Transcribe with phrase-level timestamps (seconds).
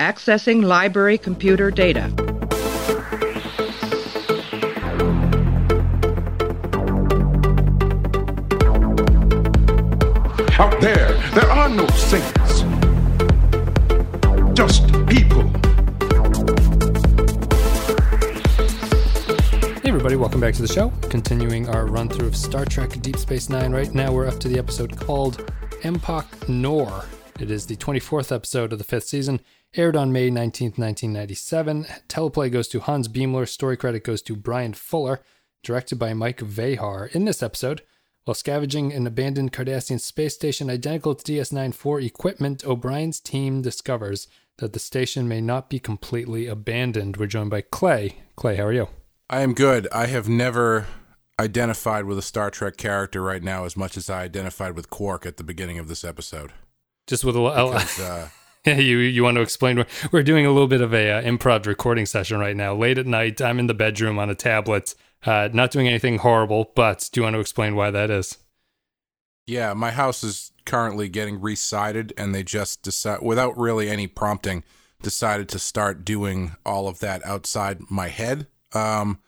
[0.00, 2.04] Accessing library computer data.
[10.58, 12.62] Out there, there are no saints.
[14.54, 15.42] Just people.
[19.82, 20.90] Hey, everybody, welcome back to the show.
[21.10, 23.72] Continuing our run through of Star Trek Deep Space Nine.
[23.72, 27.04] Right now, we're up to the episode called Empok Nor.
[27.38, 29.40] It is the 24th episode of the fifth season,
[29.76, 31.86] aired on May 19th, 1997.
[32.08, 35.20] Teleplay goes to Hans Beimler, story credit goes to Bryan Fuller,
[35.62, 37.14] directed by Mike Vejar.
[37.14, 37.82] In this episode,
[38.24, 44.28] while scavenging an abandoned Cardassian space station identical to DS9 4 equipment, O'Brien's team discovers
[44.58, 47.16] that the station may not be completely abandoned.
[47.16, 48.16] We're joined by Clay.
[48.36, 48.88] Clay, how are you?
[49.28, 49.88] I am good.
[49.92, 50.86] I have never
[51.38, 55.24] identified with a Star Trek character right now as much as I identified with Quark
[55.24, 56.52] at the beginning of this episode.
[57.06, 57.72] Just with a little.
[57.72, 58.28] Because, uh,
[58.66, 59.84] you you want to explain?
[60.12, 62.74] We're doing a little bit of a uh, improv recording session right now.
[62.74, 64.94] Late at night, I'm in the bedroom on a tablet,
[65.24, 66.72] uh, not doing anything horrible.
[66.74, 68.38] But do you want to explain why that is?
[69.50, 74.62] yeah, my house is currently getting resided, and they just decide, without really any prompting,
[75.02, 78.46] decided to start doing all of that outside my head.
[78.72, 79.18] Um,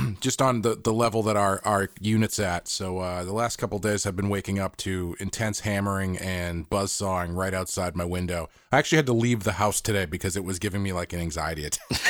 [0.20, 2.68] just on the, the level that our, our unit's at.
[2.68, 6.92] So uh, the last couple days I've been waking up to intense hammering and buzz
[6.92, 8.48] sawing right outside my window.
[8.70, 11.20] I actually had to leave the house today because it was giving me like an
[11.20, 12.00] anxiety attack.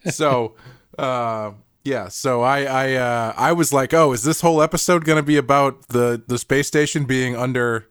[0.10, 0.54] so
[0.98, 1.52] uh,
[1.84, 5.22] yeah, so I I uh, I was like, oh, is this whole episode going to
[5.22, 7.88] be about the the space station being under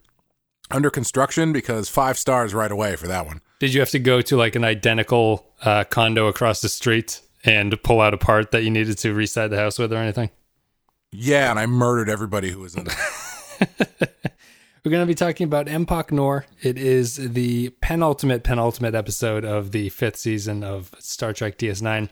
[0.69, 1.53] under construction?
[1.53, 3.41] Because five stars right away for that one.
[3.59, 7.81] Did you have to go to like an identical uh, condo across the street and
[7.83, 10.29] pull out a part that you needed to reset the house with or anything?
[11.11, 12.95] Yeah, and I murdered everybody who was in it.
[14.83, 16.45] We're going to be talking about Empok Nor.
[16.61, 22.09] It is the penultimate, penultimate episode of the fifth season of Star Trek DS9.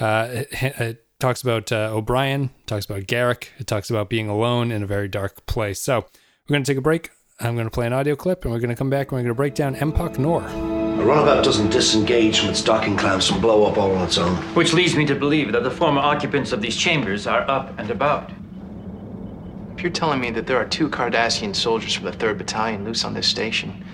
[0.00, 0.48] Uh, it,
[0.80, 4.86] it talks about uh, O'Brien, talks about Garak, it talks about being alone in a
[4.86, 5.80] very dark place.
[5.80, 6.06] So
[6.48, 7.10] we're going to take a break.
[7.40, 9.22] I'm going to play an audio clip and we're going to come back and we're
[9.22, 10.77] going to break down Empok Nor.
[10.98, 14.34] The runabout doesn't disengage from its docking clamps and blow up all on its own.
[14.54, 17.88] Which leads me to believe that the former occupants of these chambers are up and
[17.92, 18.32] about.
[19.76, 23.04] If you're telling me that there are two Cardassian soldiers from the 3rd Battalion loose
[23.04, 23.84] on this station,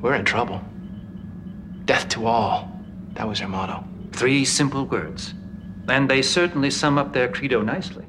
[0.00, 0.62] we're in trouble.
[1.84, 2.72] Death to all.
[3.12, 3.84] That was their motto.
[4.12, 5.34] Three simple words.
[5.86, 8.06] And they certainly sum up their credo nicely.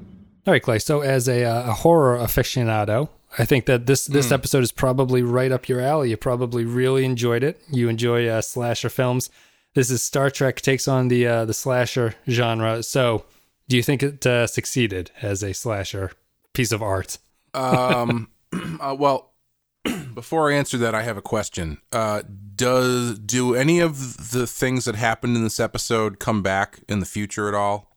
[0.48, 0.80] All right, Clay.
[0.80, 5.22] So, as a, uh, a horror aficionado, I think that this this episode is probably
[5.22, 6.09] right up your alley.
[6.09, 7.62] You probably really enjoyed it.
[7.69, 9.29] You enjoy uh, slasher films.
[9.75, 12.81] This is Star Trek takes on the uh, the slasher genre.
[12.81, 13.25] So,
[13.67, 16.12] do you think it uh, succeeded as a slasher
[16.53, 17.19] piece of art?
[17.53, 18.29] Um,
[18.81, 19.34] uh, well,
[20.13, 21.78] before I answer that, I have a question.
[21.91, 22.23] Uh,
[22.56, 27.06] does do any of the things that happened in this episode come back in the
[27.06, 27.96] future at all?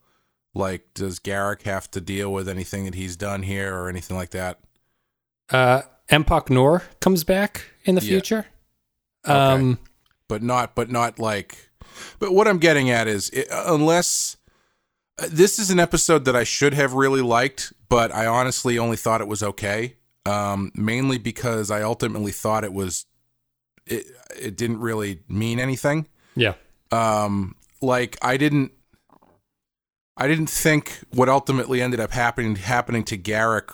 [0.55, 4.31] Like, does Garak have to deal with anything that he's done here or anything like
[4.31, 4.61] that?
[5.53, 8.09] Uh, Empok Nor comes back in the Yeah.
[8.09, 8.47] future.
[9.25, 9.79] Um,
[10.29, 11.69] but not but not like
[12.19, 14.39] but what i'm getting at is it, unless
[15.23, 18.97] uh, this is an episode that i should have really liked but i honestly only
[18.97, 23.05] thought it was okay um mainly because i ultimately thought it was
[23.87, 24.07] it
[24.41, 26.55] it didn't really mean anything yeah.
[26.91, 28.73] um like i didn't
[30.17, 33.69] i didn't think what ultimately ended up happening happening to garak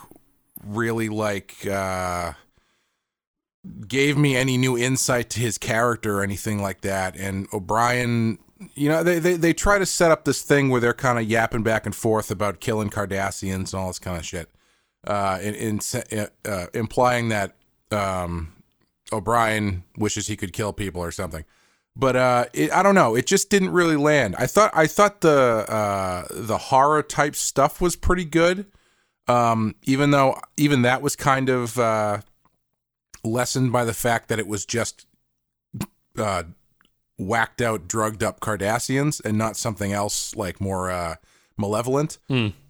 [0.64, 2.32] really like uh
[3.86, 8.38] gave me any new insight to his character or anything like that and o'brien
[8.74, 11.24] you know they they, they try to set up this thing where they're kind of
[11.24, 14.48] yapping back and forth about killing cardassians and all this kind of shit
[15.06, 17.56] uh in, in uh, implying that
[17.90, 18.52] um
[19.12, 21.44] o'brien wishes he could kill people or something
[21.98, 23.16] but uh, it, I don't know.
[23.16, 24.36] It just didn't really land.
[24.38, 28.66] I thought I thought the uh, the horror type stuff was pretty good,
[29.28, 32.20] um, even though even that was kind of uh,
[33.24, 35.06] lessened by the fact that it was just
[36.16, 36.44] uh,
[37.18, 41.16] whacked out, drugged up Cardassians and not something else like more uh,
[41.56, 42.18] malevolent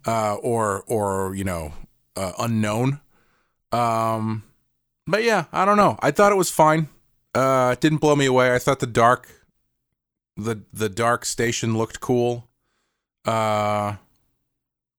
[0.05, 1.73] uh, or or you know
[2.15, 2.99] uh, unknown.
[3.71, 4.43] Um,
[5.07, 5.97] but yeah, I don't know.
[6.01, 6.89] I thought it was fine.
[7.35, 8.53] Uh, it didn't blow me away.
[8.53, 9.29] I thought the dark,
[10.35, 12.47] the the dark station looked cool.
[13.25, 13.95] Uh,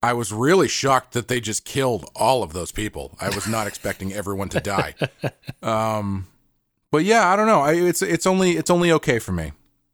[0.03, 3.17] I was really shocked that they just killed all of those people.
[3.21, 4.95] I was not expecting everyone to die.
[5.63, 6.27] Um,
[6.91, 7.61] but yeah, I don't know.
[7.61, 9.53] I, it's it's only it's only okay for me.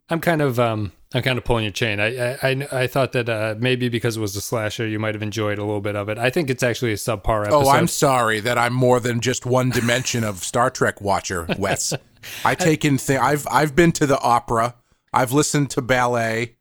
[0.08, 1.98] I'm kind of um I'm kind of pulling your chain.
[2.00, 5.14] I I I, I thought that uh, maybe because it was a slasher, you might
[5.14, 6.18] have enjoyed a little bit of it.
[6.18, 7.64] I think it's actually a subpar episode.
[7.64, 11.92] Oh, I'm sorry that I'm more than just one dimension of Star Trek watcher, Wes.
[12.44, 13.18] I take in thing.
[13.18, 14.76] I've I've been to the opera.
[15.12, 16.55] I've listened to ballet.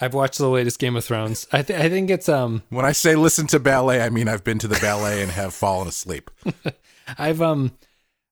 [0.00, 1.46] I've watched the latest Game of Thrones.
[1.52, 4.44] I, th- I think it's um When I say listen to ballet, I mean I've
[4.44, 6.30] been to the ballet and have fallen asleep.
[7.18, 7.72] I've um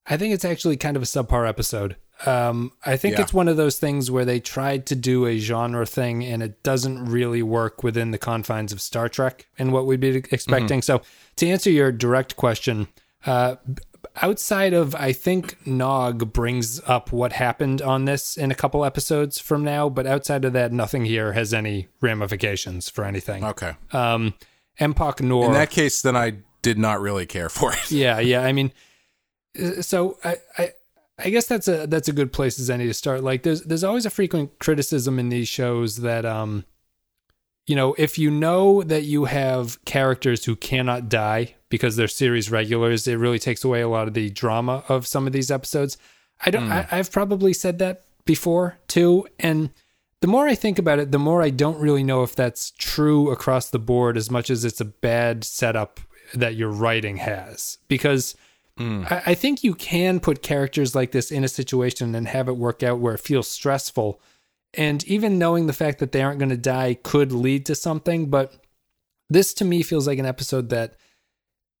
[0.05, 1.95] I think it's actually kind of a subpar episode.
[2.25, 3.21] Um I think Yeah.
[3.23, 6.63] it's one of those things where they tried to do a genre thing and it
[6.63, 10.81] doesn't really work within the confines of Star Trek and what we'd be expecting.
[10.81, 11.01] So
[11.37, 12.87] to answer your direct question,
[13.25, 13.55] uh
[14.21, 19.39] outside of I think Nog brings up what happened on this in a couple episodes
[19.39, 23.43] from now, but outside of that nothing here has any ramifications for anything.
[23.43, 23.75] Okay.
[23.91, 24.33] Um
[24.79, 27.91] Empok Nor In that case, then I did not really care for it.
[27.91, 28.43] yeah, yeah.
[28.43, 28.71] I mean,
[29.59, 30.71] uh, so I, I,
[31.19, 33.23] I guess that's a that's a good place as any to start.
[33.23, 36.65] Like, there's there's always a frequent criticism in these shows that um,
[37.65, 42.49] you know, if you know that you have characters who cannot die because they're series
[42.49, 45.97] regulars, it really takes away a lot of the drama of some of these episodes.
[46.45, 46.67] I don't.
[46.67, 46.71] Hmm.
[46.71, 49.71] I, I've probably said that before too, and
[50.21, 53.31] the more I think about it, the more I don't really know if that's true
[53.31, 55.99] across the board as much as it's a bad setup
[56.33, 57.77] that your writing has.
[57.87, 58.35] Because
[58.77, 59.03] hmm.
[59.09, 62.57] I, I think you can put characters like this in a situation and have it
[62.57, 64.19] work out where it feels stressful.
[64.73, 68.29] And even knowing the fact that they aren't going to die could lead to something.
[68.29, 68.53] But
[69.29, 70.95] this to me feels like an episode that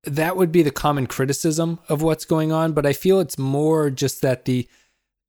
[0.03, 2.73] that would be the common criticism of what's going on.
[2.73, 4.67] But I feel it's more just that the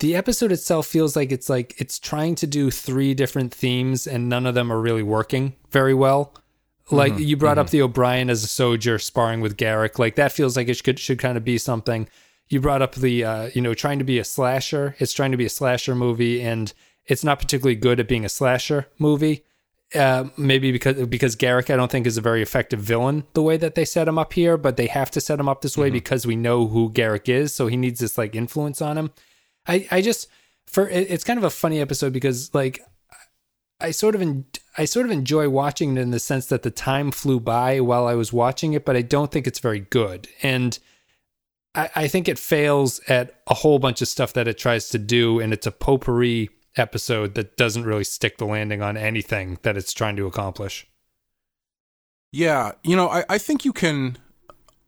[0.01, 4.29] the episode itself feels like it's like it's trying to do three different themes and
[4.29, 6.35] none of them are really working very well.
[6.91, 10.57] Like you brought up the O'Brien as a soldier sparring with Garak, like that feels
[10.57, 12.09] like it should should kind of be something.
[12.49, 14.97] You brought up the uh, you know trying to be a slasher.
[14.99, 16.73] It's trying to be a slasher movie, and
[17.05, 19.45] it's not particularly good at being a slasher movie.
[19.95, 23.57] Uh, maybe because because Garak, I don't think is a very effective villain the way
[23.57, 25.89] that they set him up here, but they have to set him up this way
[25.89, 29.11] because we know who Garak is, so he needs this like influence on him.
[29.67, 30.29] I I just
[30.67, 32.81] for it, it's kind of a funny episode because like
[33.81, 34.45] I sort of en-
[34.77, 38.07] I sort of enjoy watching it in the sense that the time flew by while
[38.07, 40.29] I was watching it, but I don't think it's very good.
[40.43, 40.79] And
[41.75, 44.99] I, I think it fails at a whole bunch of stuff that it tries to
[44.99, 49.77] do, and it's a potpourri episode that doesn't really stick the landing on anything that
[49.77, 50.87] it's trying to accomplish.
[52.33, 54.19] Yeah, you know, I, I think you can.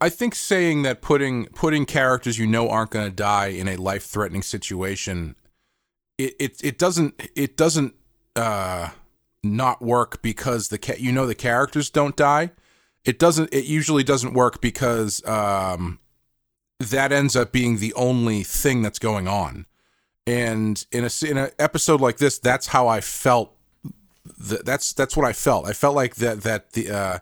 [0.00, 3.77] I think saying that putting putting characters you know aren't going to die in a
[3.77, 5.37] life threatening situation,
[6.19, 7.94] it, it it doesn't it doesn't
[8.37, 8.91] uh
[9.43, 12.50] not work because the ca- you know the characters don't die.
[13.05, 13.53] It doesn't.
[13.53, 15.99] It usually doesn't work because um
[16.79, 19.67] that ends up being the only thing that's going on.
[20.31, 23.53] And in a in an episode like this, that's how I felt.
[24.49, 25.67] Th- that's that's what I felt.
[25.67, 27.19] I felt like that that the uh,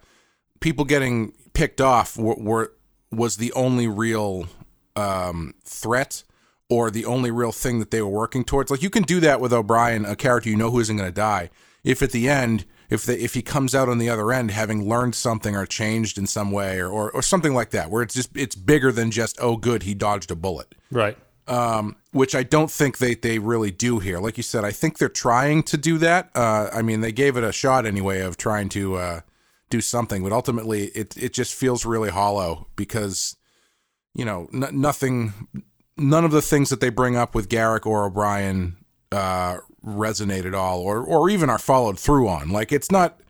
[0.61, 2.73] people getting picked off were, were
[3.11, 4.47] was the only real
[4.95, 6.23] um, threat
[6.69, 8.71] or the only real thing that they were working towards.
[8.71, 11.15] Like you can do that with O'Brien, a character you know who isn't going to
[11.15, 11.49] die.
[11.83, 14.87] If at the end, if they, if he comes out on the other end having
[14.87, 18.13] learned something or changed in some way or, or or something like that, where it's
[18.13, 21.17] just it's bigger than just oh good he dodged a bullet Right.
[21.49, 24.19] Um, which I don't think they, they really do here.
[24.19, 26.31] Like you said, I think they're trying to do that.
[26.35, 29.21] Uh, I mean, they gave it a shot anyway of trying to uh,
[29.71, 33.37] do something, but ultimately it it just feels really hollow because
[34.15, 35.33] you know n- nothing,
[35.97, 38.77] none of the things that they bring up with Garak or O'Brien
[39.13, 42.51] uh, resonate at all, or or even are followed through on.
[42.51, 43.21] Like it's not.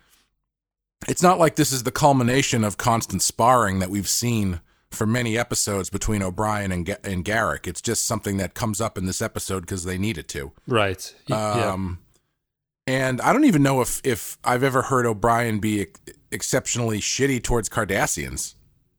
[1.07, 4.61] It's not like this is the culmination of constant sparring that we've seen
[4.91, 7.67] for many episodes between O'Brien and, and Garak.
[7.67, 10.53] It's just something that comes up in this episode because they need it to.
[10.67, 11.15] Right.
[11.29, 11.73] Y- yeah.
[11.73, 11.99] Um,
[12.87, 17.43] and I don't even know if if I've ever heard O'Brien be ex- exceptionally shitty
[17.43, 18.55] towards Cardassians.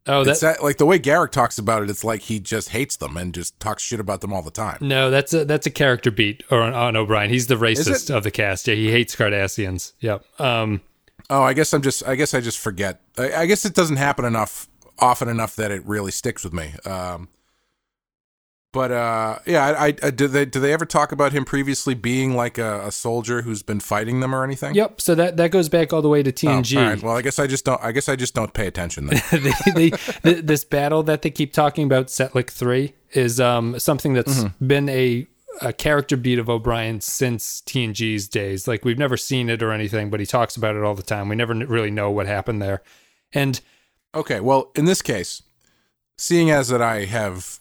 [0.07, 1.89] Oh, that's that, that, like the way Garak talks about it.
[1.89, 4.77] It's like he just hates them and just talks shit about them all the time.
[4.81, 7.29] no, that's a that's a character beat or on, on O'Brien.
[7.29, 8.67] He's the racist of the cast.
[8.67, 9.93] Yeah, he hates Cardassians.
[10.01, 10.23] Yep.
[10.39, 10.81] Um,
[11.31, 12.07] Oh, I guess I'm just.
[12.07, 13.01] I guess I just forget.
[13.15, 14.67] I, I guess it doesn't happen enough,
[15.01, 16.73] often enough that it really sticks with me.
[16.85, 17.27] Um,
[18.71, 22.35] but uh, yeah, I, I, did they do they ever talk about him previously being
[22.35, 24.75] like a, a soldier who's been fighting them or anything?
[24.75, 25.01] yep.
[25.01, 26.77] So that that goes back all the way to Oh, TNG.
[26.77, 27.01] all right.
[27.01, 27.81] Well, I guess I just don't.
[27.83, 29.07] I guess I just don't pay attention.
[29.07, 29.21] Then.
[29.31, 34.13] they, they, th- this battle that they keep talking about, Setlik Three, is um, something
[34.13, 34.67] that's Mm-hmm.
[34.67, 35.25] been a
[35.61, 38.67] a character beat of O'Brien since TNG's days.
[38.67, 41.27] Like we've never seen it or anything, but he talks about it all the time.
[41.27, 42.83] We never really know what happened there,
[43.33, 43.59] and
[44.15, 44.39] okay.
[44.39, 45.41] Well, in this case,
[46.17, 47.59] seeing as that I have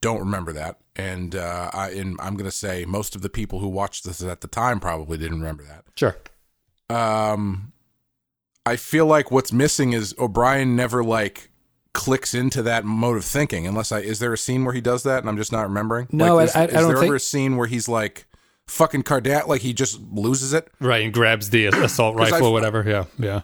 [0.00, 3.58] don't remember that, and uh, I, and I'm going to say most of the people
[3.60, 5.84] who watched this at the time probably didn't remember that.
[5.96, 6.16] sure,
[6.90, 7.72] um
[8.66, 11.50] I feel like what's missing is O'Brien never like
[11.92, 13.66] clicks into that mode of thinking.
[13.66, 16.08] Unless I is there a scene where he does that and I'm just not remembering?
[16.10, 18.26] No, like, is, I- I is don't there think- ever a scene where he's like
[18.66, 20.68] fucking Kardat, like he just loses it?
[20.80, 22.82] Right, and grabs the assault rifle I- or whatever.
[22.86, 23.42] Yeah, yeah.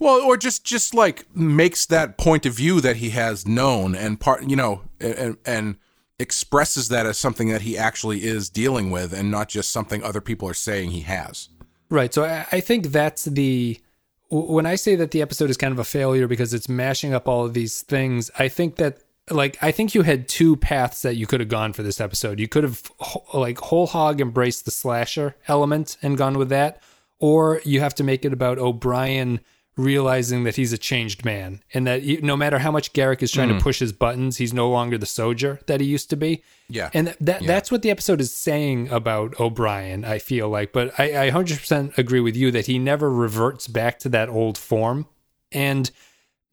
[0.00, 4.18] Well, or just just like makes that point of view that he has known and
[4.18, 5.76] part, you know, and and
[6.18, 10.22] expresses that as something that he actually is dealing with, and not just something other
[10.22, 11.50] people are saying he has.
[11.90, 12.14] Right.
[12.14, 13.78] So I, think that's the
[14.30, 17.28] when I say that the episode is kind of a failure because it's mashing up
[17.28, 18.30] all of these things.
[18.38, 21.74] I think that like I think you had two paths that you could have gone
[21.74, 22.40] for this episode.
[22.40, 22.90] You could have
[23.34, 26.80] like whole hog embraced the slasher element and gone with that,
[27.18, 29.40] or you have to make it about O'Brien
[29.80, 33.30] realizing that he's a changed man and that you, no matter how much Garak is
[33.32, 33.60] trying to mm.
[33.60, 36.42] push his buttons, he's no longer the soldier that he used to be.
[36.68, 36.90] Yeah.
[36.94, 40.72] And th- that that's what the episode is saying about O'Brien, I feel like.
[40.72, 44.56] But I, I 100% agree with you that he never reverts back to that old
[44.56, 45.06] form.
[45.52, 45.90] And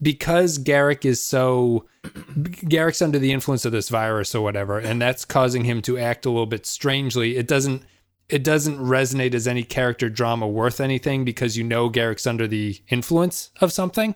[0.00, 5.24] because Garak is so Garak's under the influence of this virus or whatever, and that's
[5.24, 7.82] causing him to act a little bit strangely, it doesn't
[8.28, 12.80] it doesn't resonate as any character drama worth anything because you know Garak's under the
[12.88, 14.14] influence of something.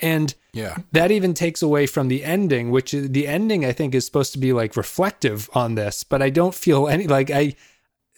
[0.00, 0.78] And Yeah.
[0.92, 4.38] that even takes away from the ending, which the ending I think is supposed to
[4.38, 7.54] be like reflective on this, but I don't feel any like I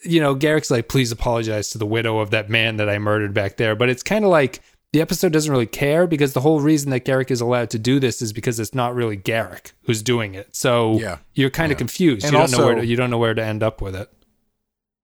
[0.03, 3.33] you know, Garak's like, please apologize to the widow of that man that I murdered
[3.33, 3.75] back there.
[3.75, 4.61] But it's kind of like
[4.93, 7.99] the episode doesn't really care because the whole reason that Garak is allowed to do
[7.99, 10.55] this is because it's not really Garak who's doing it.
[10.55, 11.17] So Yeah.
[11.33, 11.79] you're kind of Yeah.
[11.79, 12.25] confused.
[12.25, 14.07] And you don't know where to, you don't know where to end up with it.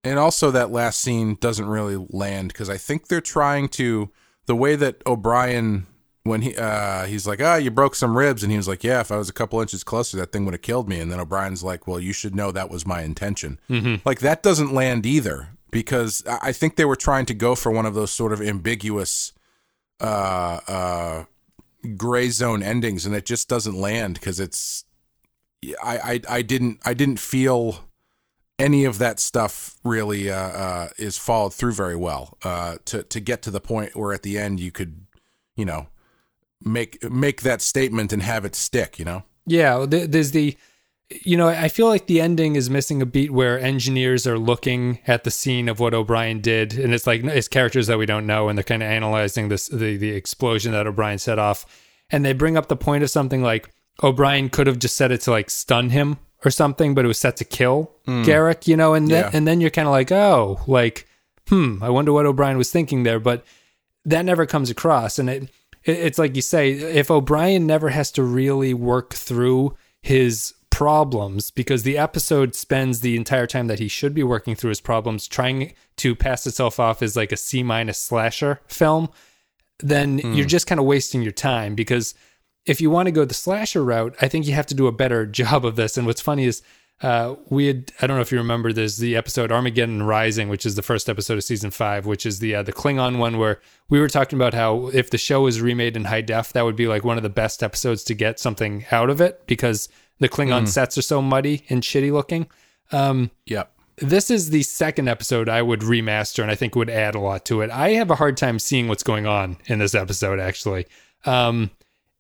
[0.04, 4.10] And also, that last scene doesn't really land because I think they're trying to
[4.46, 5.88] the way that O'Brien
[6.24, 9.02] when he uh he's like, ah, you broke some ribs, and he was like, yeah,
[9.02, 11.00] if I was a couple inches closer, that thing would have killed me.
[11.00, 13.60] And then O'Brien's like, well, you should know that was my intention.
[14.06, 17.72] Like that doesn't land either because I I think they were trying to go for
[17.72, 19.34] one of those sort of ambiguous
[20.02, 21.26] uh uh
[21.98, 24.86] gray zone endings, and it just doesn't land because it's
[25.84, 27.86] I, I I didn't I didn't feel
[28.60, 33.20] any of that stuff really uh, uh, is followed through very well uh, to to
[33.20, 35.06] get to the point where at the end you could,
[35.56, 35.88] you know,
[36.62, 39.00] make make that statement and have it stick.
[39.00, 39.24] You know.
[39.46, 40.56] Yeah, there's the,
[41.10, 45.00] you know, I feel like the ending is missing a beat where engineers are looking
[45.06, 48.26] at the scene of what O'Brien did, and it's like it's characters that we don't
[48.26, 51.66] know, and they're kind of analyzing this the the explosion that O'Brien set off,
[52.10, 55.22] and they bring up the point of something like O'Brien could have just said it
[55.22, 58.94] to like stun him or something, but it was set to kill Garak, you know,
[58.94, 59.30] and then Yeah.
[59.34, 61.08] and then you're kind of like, oh, like,
[61.50, 63.46] hmm, I wonder what O'Brien was thinking there, but
[64.06, 65.18] that never comes across.
[65.20, 65.44] And it,
[65.84, 71.52] it it's like you say if o'brien never has to really work through his problems
[71.52, 75.28] because the episode spends the entire time that he should be working through his problems
[75.28, 79.08] trying to pass itself off as like a c minus slasher film
[79.80, 82.16] then you're just kind of wasting your time because
[82.66, 84.92] if you want to go the slasher route, I think you have to do a
[84.92, 85.98] better job of this.
[85.98, 86.62] And what's funny is
[87.02, 90.66] uh, we had I don't know if you remember there's the episode Armageddon Rising, which
[90.66, 93.60] is the first episode of season five, which is the uh, the Klingon one where
[93.90, 96.76] we were talking about how if the show was remade in high def, that would
[96.78, 99.90] be like one of the best episodes to get something out of it because
[100.20, 102.48] the Klingon sets are so muddy and shitty looking.
[102.92, 103.72] Um, Yep.
[103.98, 107.44] this is the second episode I would remaster and I think would add a lot
[107.46, 107.72] to it.
[107.72, 110.86] I have a hard time seeing what's going on in this episode actually.
[111.26, 111.72] Um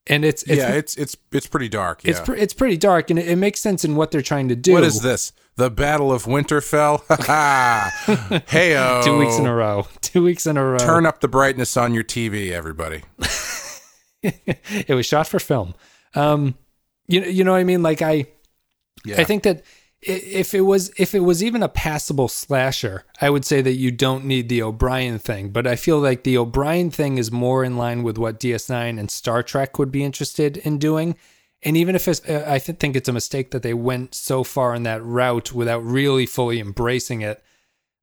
[0.08, 2.02] and it's, it's yeah, it's it's it's pretty dark.
[2.04, 4.56] it's pre- it's pretty dark and it, it makes sense in what they're trying to
[4.56, 4.74] do.
[4.74, 5.32] what is this?
[5.56, 7.04] The Battle of Winterfell?
[7.08, 7.18] Ha
[8.06, 8.44] ha!
[8.48, 9.04] Heyo!
[9.06, 9.88] Two weeks in a row.
[10.02, 10.78] Two weeks in a row.
[10.80, 13.04] Turn up the brightness on your TV, everybody.
[14.22, 15.76] it was shot for film.
[16.16, 16.56] Um,
[17.08, 17.84] you you know what I mean?
[17.84, 18.26] Like I,
[19.06, 19.20] Yeah.
[19.22, 19.64] I think that
[20.06, 23.92] if it was if it was even a passable slasher, I would say that you
[23.92, 25.50] don't need the O'Brien thing.
[25.50, 29.10] But I feel like the O'Brien thing is more in line with what DS9 and
[29.12, 31.16] Star Trek would be interested in doing.
[31.66, 34.44] And even if it's, uh, I th- think it's a mistake that they went so
[34.44, 37.42] far in that route without really fully embracing it.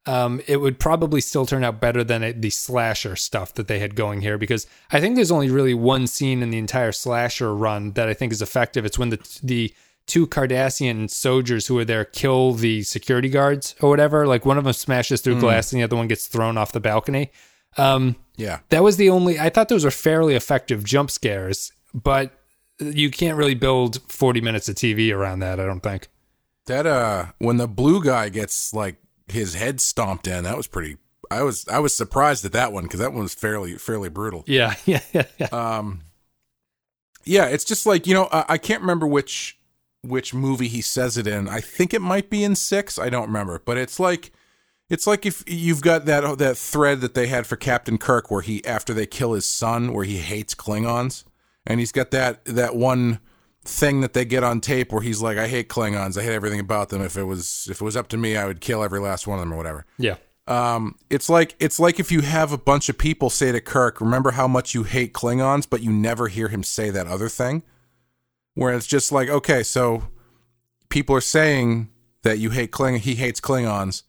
[0.07, 3.79] um, it would probably still turn out better than it, the slasher stuff that they
[3.79, 7.55] had going here because I think there's only really one scene in the entire slasher
[7.55, 8.87] run that I think is effective.
[8.87, 9.75] It's when the the
[10.07, 14.27] two Cardassian soldiers who are there kill the security guards or whatever.
[14.27, 16.81] Like one of them smashes through glass and the other one gets thrown off the
[16.81, 17.31] balcony.
[17.77, 18.61] Um, Yeah.
[18.71, 19.39] that was the only.
[19.39, 22.33] I thought those were fairly effective jump scares, but
[22.81, 25.61] you can't really build 40 minutes of TV around that.
[25.61, 26.09] I don't think.
[26.67, 28.97] That uh when the blue guy gets like
[29.29, 30.97] his head stomped in, that was pretty
[31.31, 34.43] I was I was surprised at that one because that one was fairly fairly brutal.
[34.47, 35.27] Yeah, yeah, yeah.
[35.39, 35.47] yeah.
[35.53, 36.01] Um
[37.25, 39.59] Yeah, it's just like, you know, I, I can't remember which
[40.03, 41.49] which movie he says it in.
[41.49, 44.33] I think it might be in 6, I don't remember, but it's like
[44.89, 48.43] it's like if you've got that that thread that they had for Captain Kirk where
[48.43, 51.25] he after they kill his son where he hates Klingons
[51.67, 53.21] and he's got that that one
[53.65, 56.19] thing that they get on tape where he's like, "I hate Klingons.
[56.19, 57.03] I hate everything about them.
[57.03, 59.39] If it was if it was up to me, I would kill every last one
[59.39, 60.17] of them or whatever." Yeah.
[60.47, 64.01] Um, it's like it's like if you have a bunch of people say to Kirk,
[64.01, 67.63] "Remember how much you hate Klingons," but you never hear him say that other thing.
[68.55, 70.09] Where it's just like, okay, so
[70.89, 71.89] people are saying
[72.23, 74.03] that you hate Kling, he hates Klingons,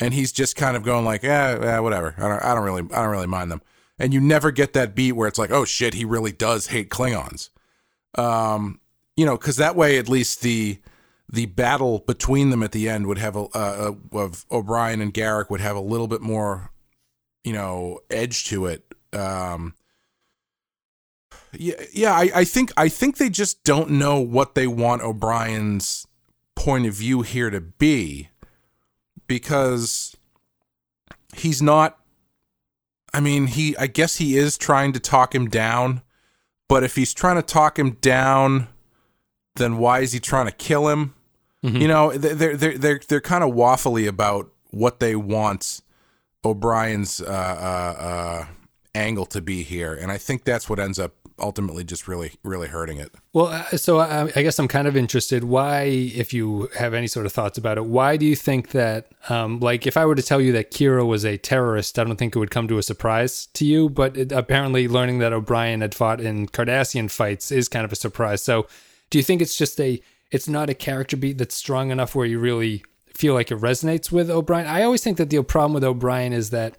[0.00, 2.14] and he's just kind of going like, yeah, yeah, whatever.
[2.18, 3.62] I don't, I don't really, I don't really mind them.
[3.98, 6.90] And you never get that beat where it's like, oh shit, he really does hate
[6.90, 7.48] Klingons.
[8.18, 8.80] Um,
[9.16, 10.78] you know, because that way at least the
[11.32, 13.48] the battle between them at the end would have a,
[14.12, 16.70] of O'Brien and Garak would have a little bit more,
[17.42, 18.94] you know, edge to it.
[19.12, 19.74] Um,
[21.58, 26.06] yeah, yeah, I, I think I think they just don't know what they want O'Brien's
[26.54, 28.28] point of view here to be
[29.26, 30.16] because
[31.34, 31.98] he's not
[33.16, 36.02] I mean, he I guess he is trying to talk him down,
[36.68, 38.68] but if he's trying to talk him down,
[39.54, 41.14] then why is he trying to kill him?
[41.80, 45.80] You know, they're they're they're they're kind of waffly about what they want
[46.44, 48.46] O'Brien's uh, uh, uh,
[48.94, 52.68] angle to be here, and I think that's what ends up ultimately just really really
[52.68, 53.14] hurting it.
[53.32, 55.44] Well, uh, so I, I guess I'm kind of interested.
[55.44, 59.08] Why, if you have any sort of thoughts about it, why do you think that?
[59.28, 62.16] Um, like, if I were to tell you that Kira was a terrorist, I don't
[62.16, 63.88] think it would come to a surprise to you.
[63.88, 67.96] But it, apparently, learning that O'Brien had fought in Cardassian fights is kind of a
[67.96, 68.42] surprise.
[68.42, 68.66] So,
[69.10, 70.00] do you think it's just a?
[70.30, 74.12] It's not a character beat that's strong enough where you really feel like it resonates
[74.12, 74.66] with O'Brien.
[74.66, 76.78] I always think that the problem with O'Brien is that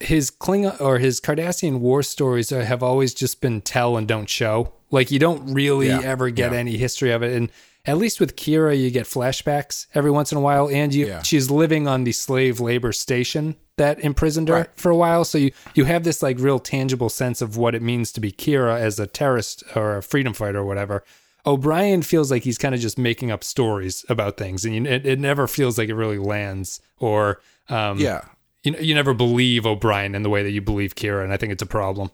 [0.00, 4.72] his Klingon or his Cardassian war stories have always just been tell and don't show.
[4.90, 6.58] Like you don't really Yeah, ever get yeah.
[6.58, 7.36] any history of it.
[7.36, 7.50] And
[7.84, 11.22] at least with Kira, you get flashbacks every once in a while, and you Yeah.
[11.22, 14.68] she's living on the slave labor station that imprisoned her Right.
[14.76, 15.24] for a while.
[15.24, 18.30] So you you have this like real tangible sense of what it means to be
[18.32, 21.04] Kira as a terrorist or a freedom fighter or whatever.
[21.46, 25.06] O'Brien feels like he's kind of just making up stories about things, and you, it,
[25.06, 26.80] it never feels like it really lands.
[26.98, 28.22] Or um, Yeah,
[28.62, 31.36] you know, you never believe O'Brien in the way that you believe Kira, and I
[31.36, 32.10] think it's a problem.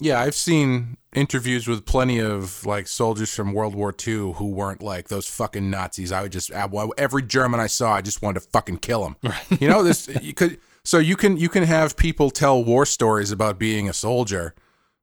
[0.00, 4.82] Yeah, I've seen interviews with plenty of like soldiers from World War II who weren't
[4.82, 6.10] like those fucking Nazis.
[6.10, 9.16] I would just every German I saw, I just wanted to fucking kill him.
[9.60, 10.08] You know this.
[10.20, 13.92] You could so you can you can have people tell war stories about being a
[13.92, 14.54] soldier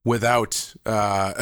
[0.04, 1.42] without uh,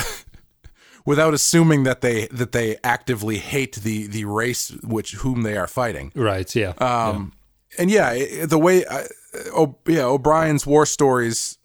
[1.06, 5.68] without assuming that they that they actively hate the the race which whom they are
[5.68, 6.12] fighting.
[6.16, 6.56] Right?
[6.56, 6.74] Yeah.
[6.78, 7.34] Um,
[7.80, 9.06] and yeah, the way, I,
[9.56, 11.58] oh yeah, O'Brien's war stories.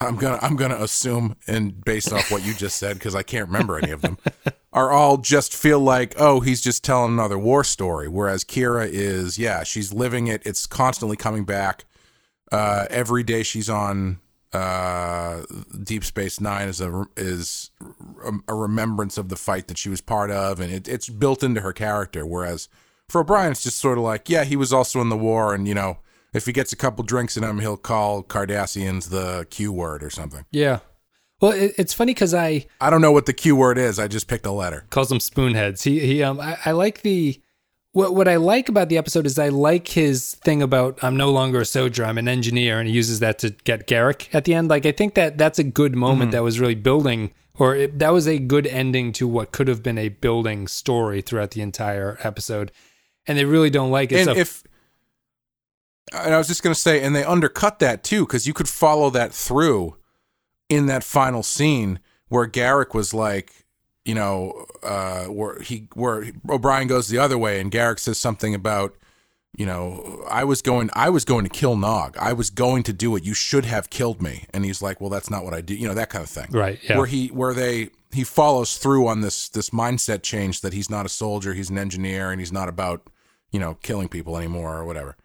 [0.00, 3.46] I'm gonna I'm gonna assume, and based off what you just said, because I can't
[3.46, 4.16] remember any of them,
[4.72, 8.08] are all just feel like oh he's just telling another war story.
[8.08, 10.42] Whereas Kira is yeah she's living it.
[10.46, 11.84] It's constantly coming back.
[12.50, 14.18] Uh, every day she's on
[14.54, 15.42] uh,
[15.82, 17.70] Deep Space Nine is a is
[18.24, 21.42] a, a remembrance of the fight that she was part of, and it, it's built
[21.42, 22.24] into her character.
[22.24, 22.70] Whereas
[23.10, 25.66] for O'Brien, it's just sort of like, yeah, he was also in the war, and
[25.68, 25.98] you know,
[26.32, 30.10] if he gets a couple drinks in him, he'll call Cardassians the Q word or
[30.10, 30.44] something.
[30.50, 30.80] yeah.
[31.40, 33.98] Well, it, it's funny because I I don't know what the Q word is.
[33.98, 34.84] I just picked a letter.
[34.90, 35.82] calls them spoonheads.
[35.84, 37.40] He he um I, I like the
[37.92, 41.30] what what I like about the episode is I like his thing about I'm no
[41.30, 44.52] longer a soldier, I'm an engineer, and he uses that to get Garak at the
[44.52, 44.68] end.
[44.68, 48.12] Like I think that that's a good moment that was really building, or it, that
[48.12, 52.18] was a good ending to what could have been a building story throughout the entire
[52.22, 52.70] episode.
[53.30, 54.16] And they really don't like it.
[54.16, 54.64] And so if
[56.12, 59.08] and I was just gonna say, and they undercut that too, because you could follow
[59.10, 59.96] that through
[60.68, 63.52] in that final scene where Garak was like,
[64.04, 68.52] you know, uh, where he where O'Brien goes the other way, and Garak says something
[68.54, 68.96] about,
[69.56, 72.92] you know, I was going, I was going to kill Nog, I was going to
[72.92, 73.24] do it.
[73.24, 75.86] You should have killed me, and he's like, well, that's not what I do, you
[75.86, 76.96] know, that kind of thing, Right, yeah.
[76.96, 81.06] Where he where they he follows through on this this mindset change that he's not
[81.06, 83.09] a soldier, he's an engineer, and he's not about
[83.50, 85.16] you know killing people anymore or whatever.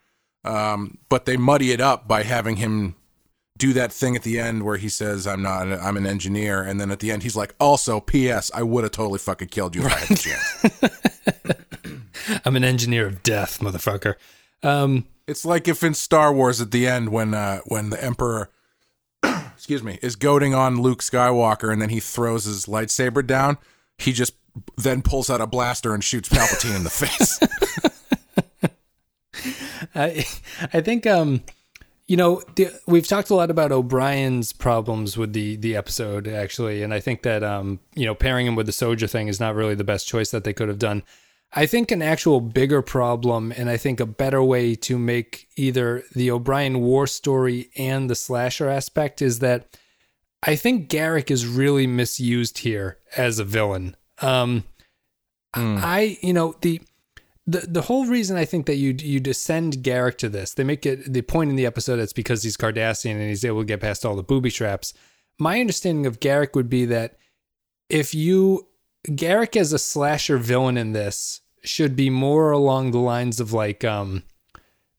[0.44, 2.96] Um, but they muddy it up by having him
[3.58, 5.68] do that thing at the end where he says, "I'm not.
[5.68, 8.52] I'm an engineer," and then at the end he's like, "Also, P.S.
[8.54, 11.62] I would have totally fucking killed you if I had the chance."
[12.46, 14.16] I'm an engineer of death, motherfucker.
[14.64, 18.50] Um, It's like if in Star Wars at the end when uh, when the Emperor,
[19.24, 23.58] excuse me, is goading on Luke Skywalker and then he throws his lightsaber down,
[23.98, 24.34] he just
[24.78, 27.40] then pulls out a blaster and shoots Palpatine in the face.
[29.96, 30.26] I
[30.74, 31.44] I think um
[32.08, 36.84] you know the, we've talked a lot about O'Brien's problems with the the episode actually
[36.84, 39.56] and I think that um you know pairing him with the soldier thing is not
[39.56, 41.04] really the best choice that they could have done.
[41.58, 46.04] I think an actual bigger problem and I think a better way to make either
[46.14, 49.78] the O'Brien war story and the slasher aspect is that
[50.44, 53.96] I think Garak is really misused here as a villain.
[54.22, 54.64] Um,
[55.56, 56.82] I, you know, the
[57.48, 60.86] the the whole reason I think that you you descend Garak to this, they make
[60.86, 63.82] it the point in the episode that's because he's Cardassian and he's able to get
[63.82, 64.94] past all the booby traps.
[65.40, 67.18] My understanding of Garak would be that
[67.90, 68.68] if you
[69.08, 73.84] Garak as a slasher villain in this should be more along the lines of like
[73.84, 74.24] um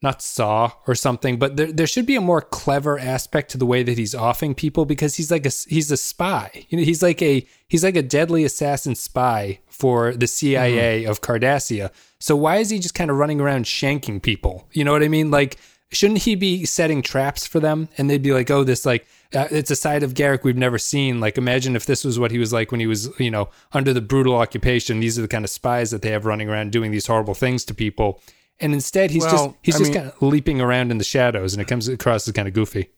[0.03, 3.67] not Saw or something, but there there should be a more clever aspect to the
[3.67, 6.67] way that he's offing people because he's like a he's a spy.
[6.69, 11.23] You know, he's like a he's like a deadly assassin spy for the CIA of
[11.23, 11.91] Cardassia.
[12.19, 14.69] So why is he just kind of running around shanking people?
[14.73, 15.31] You know what I mean?
[15.31, 15.59] Like
[15.93, 19.49] shouldn't he be setting traps for them and they'd be like, "Oh, this like uh,
[19.51, 21.21] it's a side of Garak we've never seen.
[21.21, 23.93] Like imagine if this was what he was like when he was, you know, under
[23.93, 25.01] the brutal occupation.
[25.01, 27.65] These are the kind of spies that they have running around doing these horrible things
[27.65, 28.21] to people."
[28.59, 31.53] And instead, he's just he's I just mean- kind of leaping around in the shadows,
[31.53, 32.91] and it comes across as kind of goofy.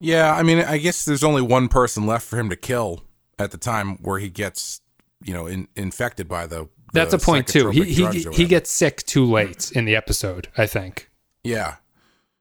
[0.00, 3.02] Yeah, I mean, I guess there's only one person left for him to kill
[3.38, 4.80] at the time where he gets,
[5.24, 6.68] you know, in, infected by the.
[6.92, 7.70] That's the a point too.
[7.70, 10.48] He he he gets sick too late in the episode.
[10.56, 11.10] I think.
[11.44, 11.76] Yeah,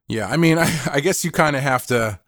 [0.07, 0.27] yeah.
[0.27, 2.19] I mean, I, I guess you kind of have to,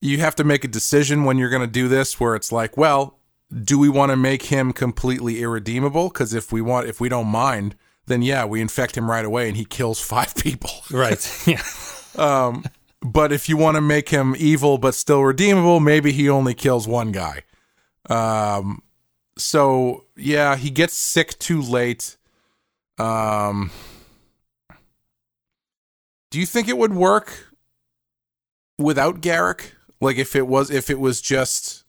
[0.00, 2.76] you have to make a decision when you're going to do this, where it's like,
[2.76, 3.18] well,
[3.64, 6.08] do we want to make him completely irredeemable?
[6.08, 9.48] Because if we want, if we don't mind, then yeah, we infect him right away
[9.48, 10.70] and he kills five people.
[10.90, 11.28] Right.
[11.46, 11.62] yeah.
[12.16, 12.64] Um,
[13.02, 16.88] but if you want to make him evil but still redeemable, maybe he only kills
[16.88, 17.42] one guy.
[18.08, 18.82] Um,
[19.36, 22.16] so yeah, he gets sick too late.
[22.98, 23.70] Um,
[26.30, 27.52] do you think it would work
[28.78, 29.72] without Garak?
[30.00, 31.84] Like if it was, if it was just,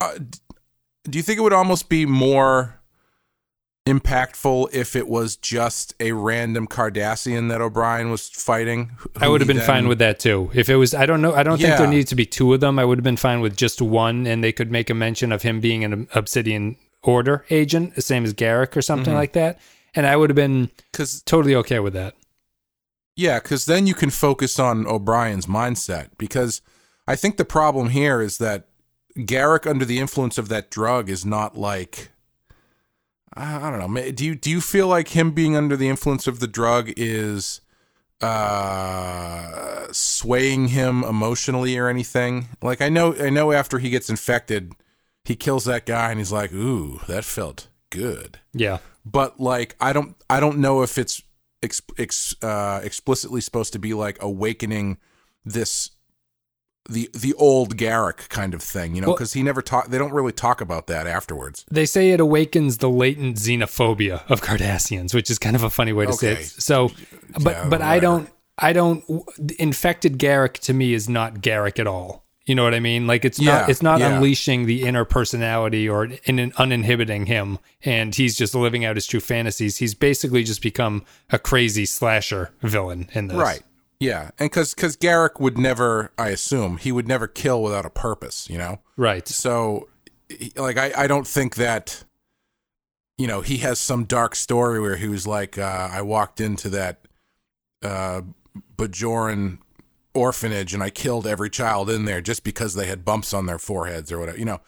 [0.00, 0.18] uh,
[1.04, 2.77] do you think it would almost be more
[3.88, 8.92] impactful if it was just a random Cardassian that O'Brien was fighting?
[9.16, 10.50] I would have been then- fine with that too.
[10.54, 11.90] If it was, I don't know, I don't think there Yeah.
[11.90, 12.78] needed to be two of them.
[12.78, 15.42] I would have been fine with just one, and they could make a mention of
[15.42, 19.18] him being an Obsidian Order agent, the same as Garak or something Mm-hmm.
[19.18, 19.60] like that,
[19.94, 22.14] and I would have been Because totally okay with that.
[23.16, 26.08] Yeah, because then you can focus on O'Brien's mindset.
[26.18, 26.60] Because
[27.06, 28.66] I think the problem here is that
[29.16, 32.10] Garak, under the influence of that drug, is not like
[33.38, 34.10] I I don't know.
[34.10, 37.60] Do you do you feel like him being under the influence of the drug is
[38.20, 42.48] uh swaying him emotionally or anything?
[42.62, 44.72] Like I know I know after he gets infected,
[45.24, 48.78] he kills that guy and he's like, "Ooh, that felt good." Yeah.
[49.04, 51.22] but like I don't I don't know if it's
[51.62, 54.98] ex, ex, uh, explicitly supposed to be like awakening
[55.44, 55.90] this
[56.88, 59.88] the the old Garak kind of thing, you know, Well- because he never talk.
[59.88, 61.64] They don't really talk about that afterwards.
[61.70, 65.92] They say it awakens the latent xenophobia of Cardassians, which is kind of a funny
[65.92, 66.40] way to say Okay.
[66.42, 66.46] it.
[66.46, 66.90] So,
[67.42, 69.04] but Yeah, but I don't I don't
[69.58, 72.24] infected Garak to me is not Garak at all.
[72.46, 73.06] You know what I mean?
[73.06, 74.14] Like it's Yeah, not it's not yeah.
[74.16, 79.06] unleashing the inner personality or in, an uninhibiting him, and he's just living out his
[79.06, 79.76] true fantasies.
[79.76, 83.36] He's basically just become a crazy slasher villain in this.
[83.36, 83.60] Right.
[84.00, 87.90] Yeah, and because because Garak would never, I assume, he would never kill without a
[87.90, 88.80] purpose, you know.
[88.96, 89.26] Right.
[89.26, 89.88] So,
[90.56, 92.04] like, I, I don't think that,
[93.16, 96.68] you know, he has some dark story where he was like, uh, I walked into
[96.70, 97.08] that
[97.82, 98.22] uh,
[98.76, 99.58] Bajoran
[100.14, 103.58] orphanage and I killed every child in there just because they had bumps on their
[103.58, 104.60] foreheads or whatever, you know.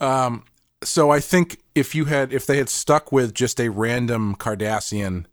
[0.00, 0.44] Um,
[0.84, 5.26] so I think if you had, if they had stuck with just a random Cardassian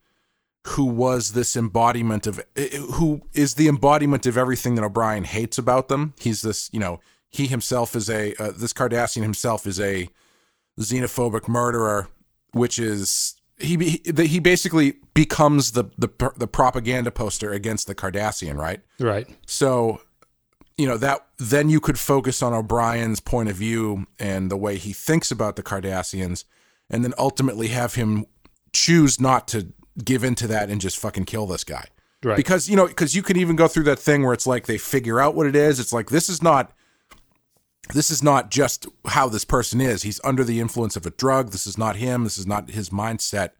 [0.69, 2.43] who was this embodiment of
[2.93, 6.13] who is the embodiment of everything that O'Brien hates about them.
[6.19, 6.99] He's this, you know,
[7.29, 10.09] he himself is a uh, this Cardassian himself is a
[10.79, 12.07] xenophobic murderer,
[12.51, 18.57] which is he he, he basically becomes the the the propaganda poster against the Cardassian,
[18.57, 18.81] right?
[18.99, 19.27] Right.
[19.45, 20.01] So,
[20.77, 24.77] you know, that then you could focus on O'Brien's point of view and the way
[24.77, 26.43] he thinks about the Cardassians,
[26.89, 28.25] and then ultimately have him
[28.73, 29.67] choose not to
[30.03, 31.87] give into that and just fucking kill this guy.
[32.23, 32.37] Right.
[32.37, 34.77] Because, you know, because you can even go through that thing where it's like they
[34.77, 35.79] figure out what it is.
[35.79, 36.71] It's like, this is not.
[37.93, 40.01] This is not just how this person is.
[40.01, 41.51] He's under the influence of a drug.
[41.51, 42.23] This is not him.
[42.23, 43.51] This is not his mindset.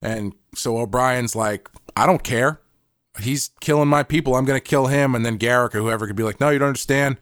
[0.00, 2.60] And so O'Brien's like, I don't care
[3.20, 4.34] he's killing my people.
[4.34, 5.14] I'm going to kill him.
[5.14, 7.18] And then Garak or whoever could be like, no, you don't understand.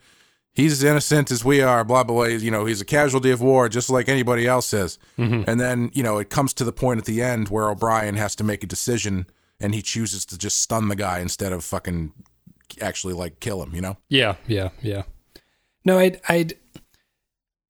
[0.54, 2.24] He's as innocent as we are, blah, blah, blah.
[2.24, 4.98] You know, he's a casualty of war, just like anybody else is.
[5.18, 5.48] Mm-hmm.
[5.48, 8.34] And then, you know, it comes to the point at the end where O'Brien has
[8.36, 9.26] to make a decision
[9.58, 12.12] and he chooses to just stun the guy instead of fucking
[12.80, 13.96] actually like kill him, you know?
[14.08, 15.04] Yeah, yeah, yeah.
[15.84, 16.54] No, I'd I'd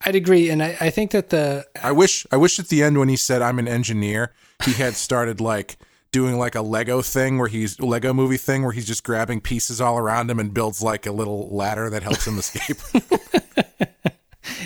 [0.05, 2.99] I'd agree, and I, I think that the I wish, I wish at the end
[2.99, 4.33] when he said, I'm an engineer,
[4.65, 5.77] he had started like
[6.13, 9.81] doing like a Lego thing where he's Lego movie thing where he's just grabbing pieces
[9.81, 12.77] all around him and builds like a little ladder that helps him escape.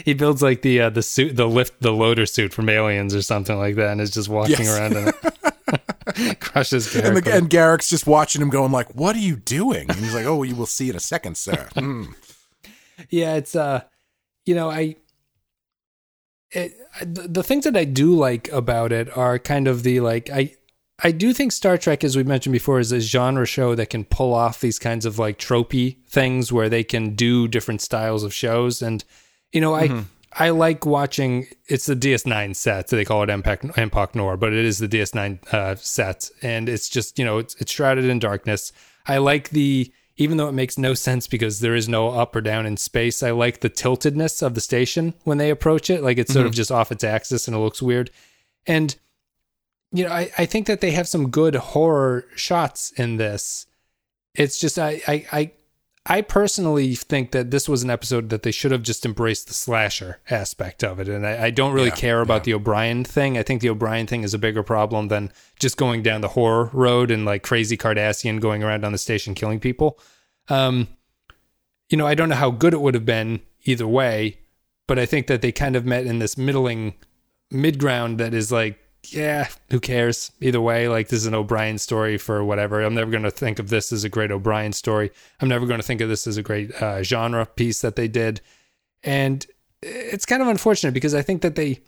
[0.05, 3.23] He builds like the uh, the suit, the lift, the loader suit from Aliens or
[3.23, 4.79] something like that, and is just walking Yes.
[4.79, 6.39] around and.
[6.41, 7.05] Crushes Garak.
[7.09, 10.15] and, the, and Garak's just watching him going like, "What are you doing?" And he's
[10.15, 12.15] like, "Oh, you will see in a second, sir." Mm.
[13.11, 13.83] yeah it's uh
[14.47, 14.95] you know i
[16.53, 20.31] it, the the things that i do like about it are kind of the like
[20.31, 20.55] i
[21.03, 24.05] i do think star trek as we mentioned before is a genre show that can
[24.05, 28.33] pull off these kinds of like tropey things where they can do different styles of
[28.35, 29.05] shows and
[29.53, 29.87] you know i
[30.39, 31.47] I like watching.
[31.67, 32.91] It's the DS9 set.
[32.91, 36.91] So They call it Empok Nor, but it is the DS9 uh, set, and it's
[36.91, 38.71] just you know it's it's shrouded in darkness.
[39.07, 42.41] I like the even though it makes no sense because there is no up or
[42.41, 43.23] down in space.
[43.23, 46.03] I like the tiltedness of the station when they approach it.
[46.03, 48.11] Like it's sort of just off its axis and it looks weird.
[48.67, 48.97] And
[49.93, 53.67] you know, I, I think that they have some good horror shots in this.
[54.35, 55.53] It's just I I I
[56.09, 59.55] I personally think that this was an episode that they should have just embraced the
[59.55, 61.09] slasher aspect of it.
[61.09, 63.37] And I, I don't really Yeah, care about the O'Brien thing.
[63.37, 66.71] I think the O'Brien thing is a bigger problem than just going down the horror
[66.73, 69.99] road and like crazy Cardassian going around on the station killing people.
[70.49, 70.87] Um,
[71.89, 74.39] you know, I don't know how good it would have been either way,
[74.87, 76.95] but I think that they kind of met in this middling
[77.51, 78.79] mid ground that is like,
[79.13, 80.33] yeah, who cares?
[80.41, 82.83] Either way, like this is an O'Brien story for whatever.
[82.83, 85.11] I'm never going to think of this as a great O'Brien story.
[85.41, 88.09] I'm never going to think of this as a great uh, genre piece that they
[88.09, 88.41] did.
[89.03, 89.47] And
[89.83, 91.81] it's kind of unfortunate because I think that they,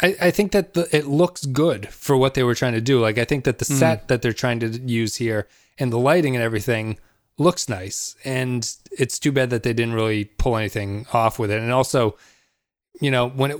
[0.00, 3.00] I, I think that the, it looks good for what they were trying to do.
[3.00, 6.34] Like I think that the set that they're trying to use here and the lighting
[6.34, 6.98] and everything
[7.38, 8.16] looks nice.
[8.24, 11.60] And it's too bad that they didn't really pull anything off with it.
[11.60, 12.16] And also,
[13.00, 13.58] you know, when it,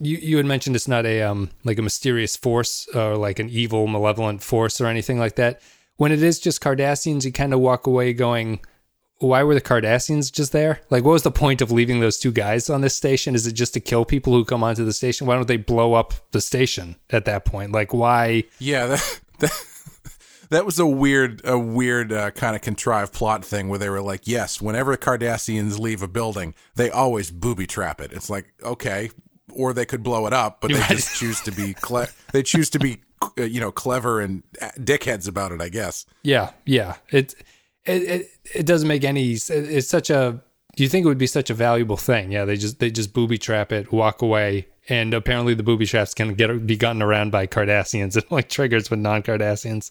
[0.00, 3.48] you you had mentioned it's not a um like a mysterious force or like an
[3.48, 5.60] evil malevolent force or anything like that.
[5.96, 8.60] When it is just Cardassians, you kind of walk away going,
[9.18, 10.80] why were the Cardassians just there?
[10.90, 13.34] Like, what was the point of leaving those two guys on this station?
[13.34, 15.26] Is it just to kill people who come onto the station?
[15.26, 17.72] Why don't they blow up the station at that point?
[17.72, 18.44] Like, why?
[18.58, 19.52] Yeah, that, that
[20.50, 24.02] that was a weird, a weird uh, kind of contrived plot thing where they were
[24.02, 28.12] like, yes, whenever Cardassians leave a building, they always booby trap it.
[28.12, 29.10] It's like okay,
[29.52, 30.90] or they could blow it up, but they Right.
[30.90, 33.02] just choose to be cle- they choose to be
[33.38, 35.60] uh, you know clever and uh, dickheads about it.
[35.60, 36.04] I guess.
[36.22, 36.96] Yeah, yeah.
[37.10, 37.34] It
[37.84, 39.32] it it, it doesn't make any.
[39.32, 40.42] It's such a.
[40.76, 42.30] Do you think it would be such a valuable thing?
[42.32, 46.14] Yeah, they just they just booby trap it, walk away, and apparently the booby traps
[46.14, 48.14] can get be gotten around by Cardassians.
[48.16, 49.90] and like triggers with non Cardassians.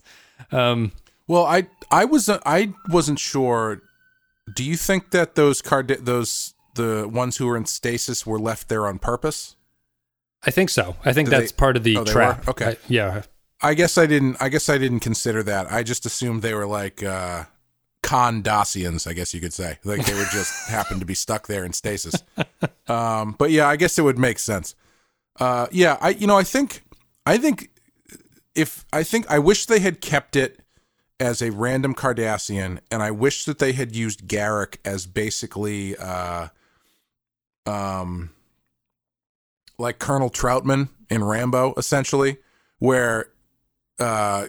[0.52, 0.92] Um,
[1.28, 3.82] Well, I I was I wasn't sure.
[4.54, 8.70] Do you think that those card those the ones who were in stasis were left
[8.70, 9.56] there on purpose?
[10.44, 10.96] I think so.
[11.04, 12.48] I think Did that's they- part of the oh, trap.
[12.48, 12.66] Okay.
[12.72, 13.22] I- yeah.
[13.62, 14.38] I guess I didn't.
[14.40, 15.72] I guess I didn't consider that.
[15.72, 17.46] I just assumed they were like uh,
[18.04, 19.08] Condasians.
[19.08, 21.74] I guess you could say like they were just happened to be stuck there in
[21.74, 22.16] stasis.
[22.88, 24.76] Um, but yeah, I guess it would make sense.
[25.40, 26.84] Uh, yeah, I you know I think
[27.26, 27.70] I think
[28.56, 30.60] if I think I wish they had kept it
[31.20, 36.50] as a random Cardassian, and I wish that they had used Garak as basically uh,
[37.66, 38.32] um
[39.78, 42.38] like Colonel Trautman in Rambo, essentially,
[42.80, 43.30] where
[44.00, 44.48] uh,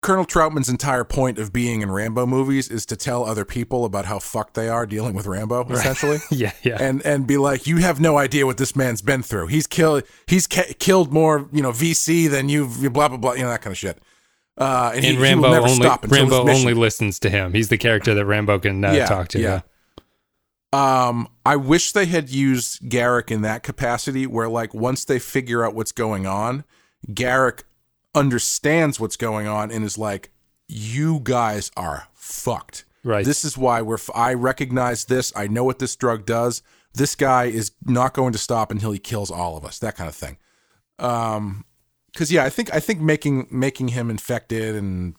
[0.00, 4.04] Colonel Trautman's entire point of being in Rambo movies is to tell other people about
[4.04, 6.18] how fucked they are dealing with Rambo, essentially.
[6.30, 6.76] Yeah, yeah.
[6.80, 9.48] And and be like, you have no idea what this man's been through.
[9.48, 10.04] He's killed.
[10.28, 13.50] He's ca- killed more, you know, VC than you've you blah blah blah, you know
[13.50, 13.98] that kind of shit.
[14.56, 17.52] Uh, and he, and he Rambo will never only Rambo only listens to him.
[17.52, 19.40] He's the character that Rambo can uh, Yeah, talk to.
[19.40, 19.60] yeah.
[20.72, 21.08] Yeah.
[21.08, 25.64] Um, I wish they had used Garak in that capacity, where like once they figure
[25.64, 26.64] out what's going on,
[27.10, 27.62] Garak
[28.18, 30.30] understands what's going on and is like,
[30.66, 32.84] "You guys are fucked.
[33.04, 33.24] Right.
[33.24, 33.94] This is why we're.
[33.94, 35.32] F- I recognize this.
[35.34, 36.62] I know what this drug does.
[36.94, 39.78] This guy is not going to stop until he kills all of us.
[39.78, 40.36] That kind of thing.
[40.98, 41.64] Um,
[42.12, 45.14] because yeah, I think I think making making him infected and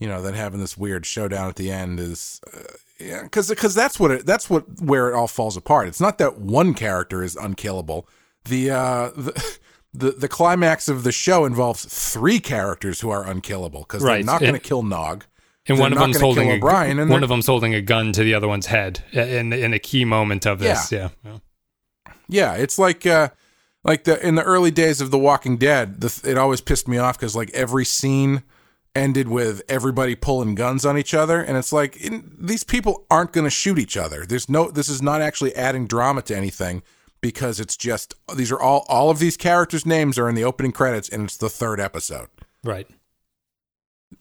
[0.00, 2.60] you know then having this weird showdown at the end is uh,
[2.98, 5.86] yeah because because that's what it that's what where it all falls apart.
[5.88, 8.08] It's not that one character is unkillable.
[8.44, 9.58] The uh the
[9.94, 14.16] the, the climax of the show involves three characters who are unkillable because Right.
[14.16, 15.24] they're not going to kill Nog.
[15.66, 18.12] And one of them's holding kill a, O'Brien, and one of them's holding a gun
[18.12, 20.90] to the other one's head in in a key moment of this.
[20.90, 21.08] Yeah.
[21.24, 21.38] yeah.
[22.28, 23.28] Yeah, it's like uh
[23.84, 26.96] like the in the early days of The Walking Dead, the, it always pissed me
[26.98, 28.42] off because like every scene
[28.94, 33.32] ended with everybody pulling guns on each other, and it's like in, these people aren't
[33.32, 34.24] going to shoot each other.
[34.26, 36.82] There's no, this is not actually adding drama to anything
[37.20, 40.72] because it's just these are all all of these characters' names are in the opening
[40.72, 42.28] credits, and it's the third episode.
[42.64, 42.88] Right.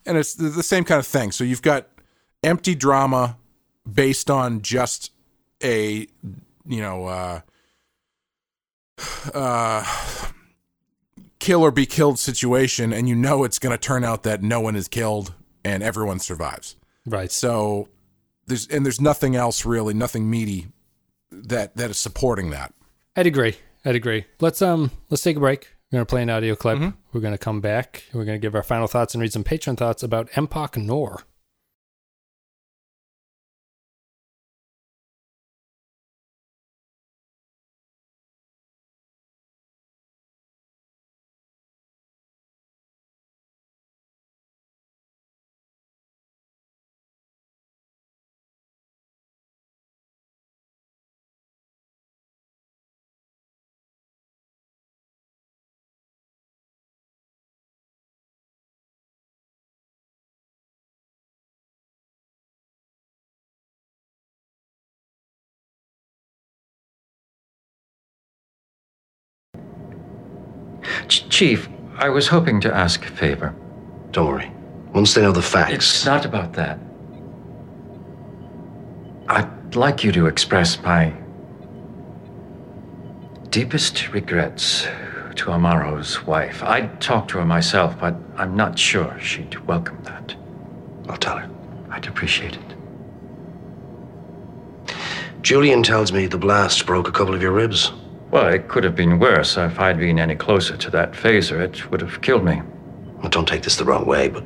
[0.06, 1.32] and it's the same kind of thing.
[1.32, 1.88] So you've got
[2.44, 3.38] empty drama
[3.92, 5.12] based on just
[5.64, 6.08] a
[6.68, 7.42] you know uh
[9.34, 9.84] uh
[11.40, 14.60] kill or be killed situation and you know it's going to turn out that no
[14.60, 15.34] one is killed
[15.64, 16.76] and everyone survives.
[17.06, 17.32] Right.
[17.32, 17.90] So
[18.48, 20.68] there's and there's nothing else really, nothing meaty
[21.32, 22.74] that that is supporting that.
[23.18, 23.56] I'd agree.
[23.84, 24.26] I'd agree.
[24.40, 25.68] Let's um let's take a break.
[25.92, 26.80] We're gonna play an audio clip.
[27.12, 28.04] We're gonna come back.
[28.14, 31.24] We're gonna give our final thoughts and read some patron thoughts about Empok Nor.
[71.38, 71.70] Chief,
[72.00, 73.54] I was hoping to ask a favor.
[74.10, 74.52] Don't worry.
[74.92, 75.72] Once they know the facts.
[75.72, 76.80] It's not about that.
[79.28, 81.14] I'd like you to express my
[83.52, 84.88] deepest regrets
[85.36, 86.64] to Amaro's wife.
[86.64, 90.36] I'd talk to her myself, but I'm not sure she'd welcome that.
[91.08, 91.48] I'll tell her.
[91.92, 92.76] I'd appreciate it.
[95.44, 97.92] Julian tells me the blast broke a couple of your ribs.
[98.32, 99.58] Well, it could have been worse.
[99.58, 102.62] If I'd been any closer to that phaser, it would have killed me.
[103.18, 104.44] Well, don't take this the wrong way, but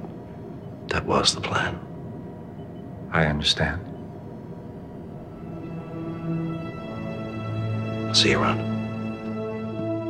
[0.90, 1.80] that was the plan.
[3.12, 3.82] I understand.
[8.08, 8.60] I'll see you around.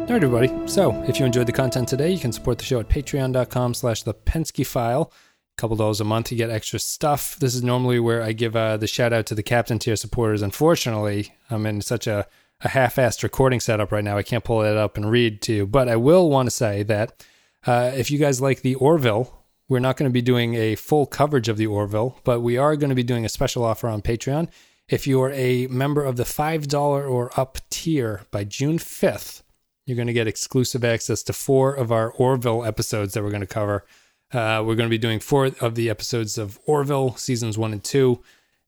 [0.02, 0.68] All right, everybody.
[0.68, 4.04] So, if you enjoyed the content today, you can support the show at patreon.com slash
[4.04, 5.14] the Pensky file.
[5.58, 7.38] A couple dollars a month, you get extra stuff.
[7.38, 10.42] This is normally where I give uh, the shout out to the captain tier supporters.
[10.42, 12.28] Unfortunately, I'm in such a,
[12.64, 14.18] a half assed recording setup right now.
[14.18, 15.68] I can't pull it up and read to you.
[15.68, 17.26] But I will want to say that
[17.66, 21.06] uh, if you guys like the Orville, we're not going to be doing a full
[21.06, 24.02] coverage of the Orville, but we are going to be doing a special offer on
[24.02, 24.50] Patreon.
[24.90, 29.44] If you're a member of the $5 or up tier by June 5th,
[29.86, 33.42] you're going to get exclusive access to four of our Orville episodes that we're going
[33.42, 33.86] to cover.
[34.34, 37.84] Uh, we're going to be doing four of the episodes of Orville, seasons one and
[37.84, 38.22] two,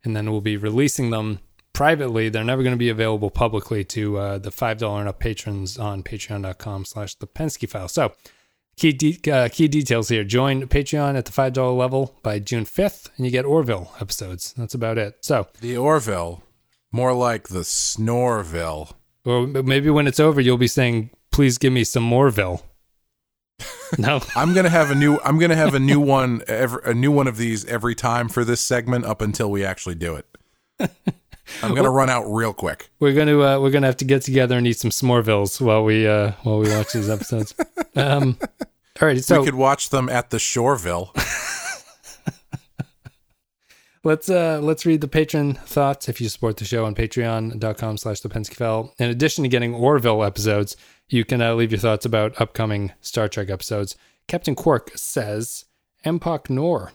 [0.04, 1.40] and then we'll be releasing them
[1.74, 2.30] privately.
[2.30, 6.04] They're never going to be available publicly to uh, the $5 and up patrons on
[6.04, 7.88] patreon.com slash the Pensky file.
[7.88, 8.14] So,
[8.78, 10.24] key, de- uh, key details here.
[10.24, 14.54] Join Patreon at the $5 level by June 5th, and you get Orville episodes.
[14.56, 15.18] That's about it.
[15.22, 16.44] So, The Orville,
[16.92, 18.94] more like the Snorville.
[19.26, 22.62] or maybe when it's over, you'll be saying, please give me some Moreville.
[23.98, 24.22] no.
[24.36, 25.20] I'm gonna have a new.
[25.24, 26.42] I'm gonna have a new one.
[26.48, 29.96] Every, a new one of these every time for this segment up until we actually
[29.96, 30.26] do it.
[31.62, 32.90] I'm gonna run out real quick.
[33.00, 36.08] We're gonna uh, we're gonna have to get together and eat some S'morevilles while we
[36.08, 37.54] uh, while we watch these episodes.
[37.96, 38.40] Um,
[39.00, 41.12] all right, so we could watch them at the Shoreville.
[44.04, 46.10] let's uh, let's read the patron thoughts.
[46.10, 50.24] If you support the show on Patreon.com slash the Penskyfile, in addition to getting Orville
[50.24, 50.76] episodes,
[51.08, 53.96] you can uh, leave your thoughts about upcoming Star Trek episodes.
[54.28, 55.66] Captain Quark says,
[56.04, 56.94] "Empok Nor."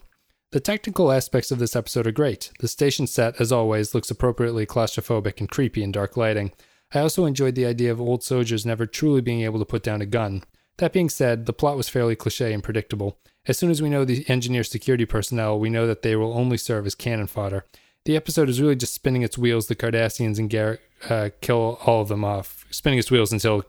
[0.51, 2.51] The technical aspects of this episode are great.
[2.61, 6.53] The station set, as always, looks appropriately claustrophobic and creepy in dark lighting.
[6.95, 10.01] I also enjoyed the idea of old soldiers never truly being able to put down
[10.01, 10.43] a gun.
[10.79, 13.19] That being said, the plot was fairly cliche and predictable.
[13.47, 16.57] As soon as we know the engineer security personnel, we know that they will only
[16.57, 17.67] serve as cannon fodder.
[18.07, 19.67] The episode is really just spinning its wheels.
[19.67, 20.79] The Cardassians and Garak
[21.11, 23.65] uh, kill all of them off, spinning its wheels until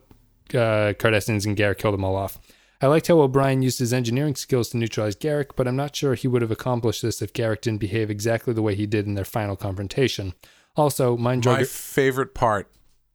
[0.54, 2.40] uh, Cardassians and Garak kill them all off.
[2.82, 6.16] I liked how O'Brien used his engineering skills to neutralize Garak, but I'm not sure
[6.16, 9.16] he would have accomplished this if Garak didn't behave exactly the way he did in
[9.16, 10.34] their final confrontation.
[10.78, 12.72] Also, Mind My favorite part,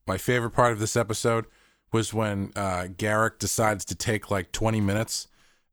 [0.07, 1.47] my favorite part of this episode
[1.93, 5.29] was when uh, Garak decides to take like 20 minutes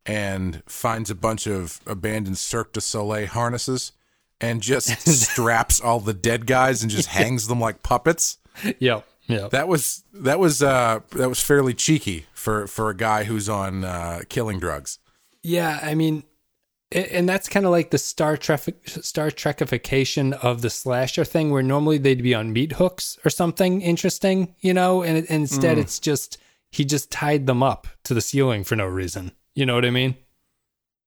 [0.05, 3.91] and finds a bunch of abandoned Cirque du Soleil harnesses
[4.39, 8.37] and just straps all the dead guys and just hangs them like puppets.
[8.79, 9.05] Yep,
[9.49, 13.83] That was that was uh, that was fairly cheeky for for a guy who's on
[13.83, 14.99] uh, killing drugs.
[15.43, 16.23] Yeah, I mean,
[16.91, 21.63] and that's kind of like the Star Trek Star Trekification of the slasher thing, where
[21.63, 25.99] normally they'd be on meat hooks or something interesting, you know, and, and instead it's
[25.99, 26.37] just
[26.69, 29.31] he just tied them up to the ceiling for no reason.
[29.55, 30.15] You know what I mean?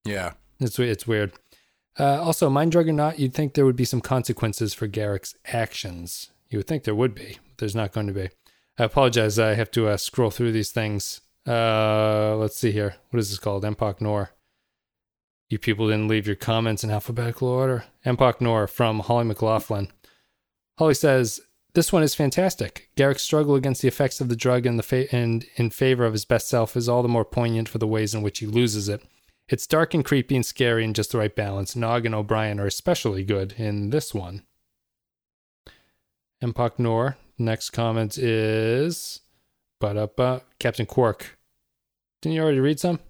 [0.05, 1.33] Yeah, It's it's weird.
[1.99, 5.37] Uh, also, mind drug or not, you'd think there would be some consequences for Garak's
[5.47, 6.31] actions.
[6.51, 8.29] You would think there would be, there's not going to be.
[8.79, 9.39] I apologize.
[9.39, 11.21] I have to uh, scroll through these things.
[11.47, 12.97] Uh, let's see here.
[13.11, 13.65] What is this called?
[13.65, 14.31] Empok Nor.
[15.49, 17.85] You people didn't leave your comments in alphabetical order.
[18.05, 19.93] Empok Nor from Holly McLaughlin.
[20.79, 21.41] Holly says,
[21.75, 22.91] This one is fantastic.
[22.97, 26.13] Garak's struggle against the effects of the drug and, the fa- and in favor of
[26.13, 28.89] his best self is all the more poignant for the ways in which he loses
[28.89, 29.03] it.
[29.49, 31.77] It's dark and creepy and scary and just the right balance.
[31.77, 34.43] Nog and O'Brien are especially good in this one.
[36.43, 37.19] Empok Nor.
[37.39, 39.21] Next comment is
[39.81, 41.39] but up Captain Quark.
[42.23, 43.01] Didn't you already read some?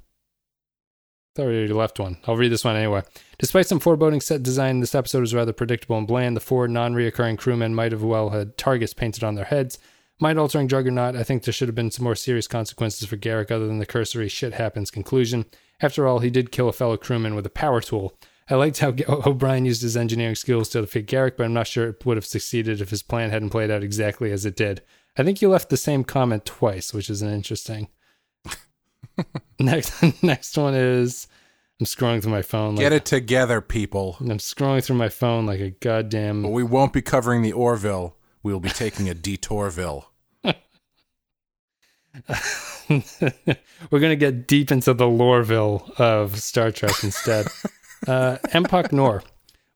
[1.37, 2.18] We already left one.
[2.27, 3.03] I'll read this one anyway.
[3.39, 6.37] Despite some foreboding set design, this episode was rather predictable and bland.
[6.37, 9.79] The four non-reoccurring crewmen might have well had targets painted on their heads.
[10.20, 13.51] Mind altering Juggernaut, I think there should have been some more serious consequences for Garak
[13.51, 15.45] other than the cursory shit happens conclusion.
[15.81, 18.16] After all, he did kill a fellow crewman with a power tool.
[18.49, 21.89] I liked how O'Brien used his engineering skills to defeat Garak, but I'm not sure
[21.89, 24.83] it would have succeeded if his plan hadn't played out exactly as it did.
[25.17, 27.89] I think you left the same comment twice, which is an interesting.
[29.59, 31.27] next, next one is
[31.81, 32.77] I'm scrolling through my phone.
[32.77, 34.17] Like, Get it together, people.
[34.21, 36.43] I'm scrolling through my phone like a goddamn.
[36.43, 38.17] But we won't be covering the Orville.
[38.43, 40.05] We'll be taking a detourville.
[43.91, 47.47] We're gonna get deep into the Loreville of Star Trek instead.
[48.07, 48.39] Uh,
[48.93, 49.23] Nor.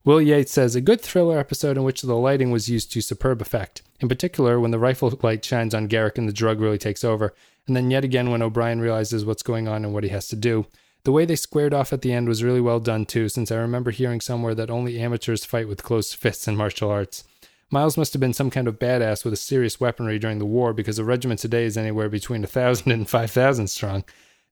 [0.04, 3.40] Will Yates says a good thriller episode in which the lighting was used to superb
[3.40, 3.82] effect.
[4.00, 7.34] In particular, when the rifle light shines on Garak and the drug really takes over,
[7.66, 10.36] and then yet again when O'Brien realizes what's going on and what he has to
[10.36, 10.66] do.
[11.04, 13.56] The way they squared off at the end was really well done too, since I
[13.56, 17.24] remember hearing somewhere that only amateurs fight with closed fists in martial arts.
[17.70, 20.72] Miles must have been some kind of badass with a serious weaponry during the war
[20.72, 24.04] because a regiment today is anywhere between a thousand and five thousand strong.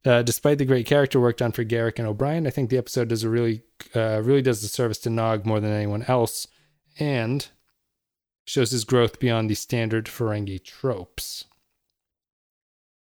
[0.06, 3.08] Uh, despite the great character work done for Garak and O'Brien, I think the episode
[3.08, 6.46] does a really, uh, really does the service to Nog more than anyone else,
[7.00, 7.48] and
[8.44, 11.46] shows his growth beyond the standard Ferengi tropes.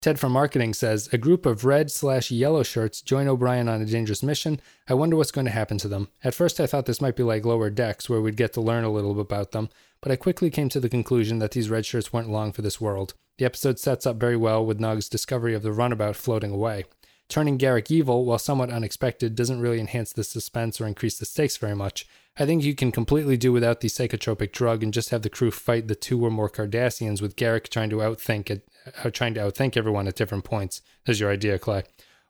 [0.06, 3.84] Ted from marketing says a group of red slash yellow shirts join O'Brien on a
[3.84, 4.60] dangerous mission.
[4.86, 6.10] I wonder what's going to happen to them.
[6.22, 8.84] At first, I thought this might be like lower decks, where we'd get to learn
[8.84, 9.68] a little about them,
[10.00, 12.80] but I quickly came to the conclusion that these red shirts weren't long for this
[12.80, 13.14] world.
[13.38, 16.84] The episode sets up very well with Nog's discovery of the runabout floating away.
[17.28, 21.56] Turning Garak evil, while somewhat unexpected, doesn't really enhance the suspense or increase the stakes
[21.56, 22.06] very much.
[22.38, 25.50] I think you can completely do without the psychotropic drug and just have the crew
[25.50, 28.68] fight the two or more Cardassians with Garak trying to outthink it,
[29.02, 30.82] uh, trying to outthink everyone at different points.
[31.06, 31.82] Is your idea, Clay?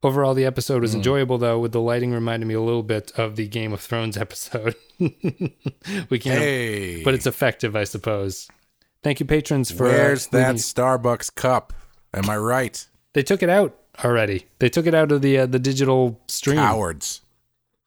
[0.02, 3.34] Overall, the episode was enjoyable, though, with the lighting reminding me a little bit of
[3.36, 4.76] the Game of Thrones episode.
[4.98, 7.02] we can't, Hey.
[7.02, 8.48] but it's effective, I suppose.
[9.02, 11.72] Thank you, patrons, for uh, Where's that Starbucks cup?
[12.14, 12.86] Am I right?
[13.12, 14.46] They took it out already.
[14.58, 16.56] They took it out of the uh, the digital stream.
[16.56, 17.22] Cowards.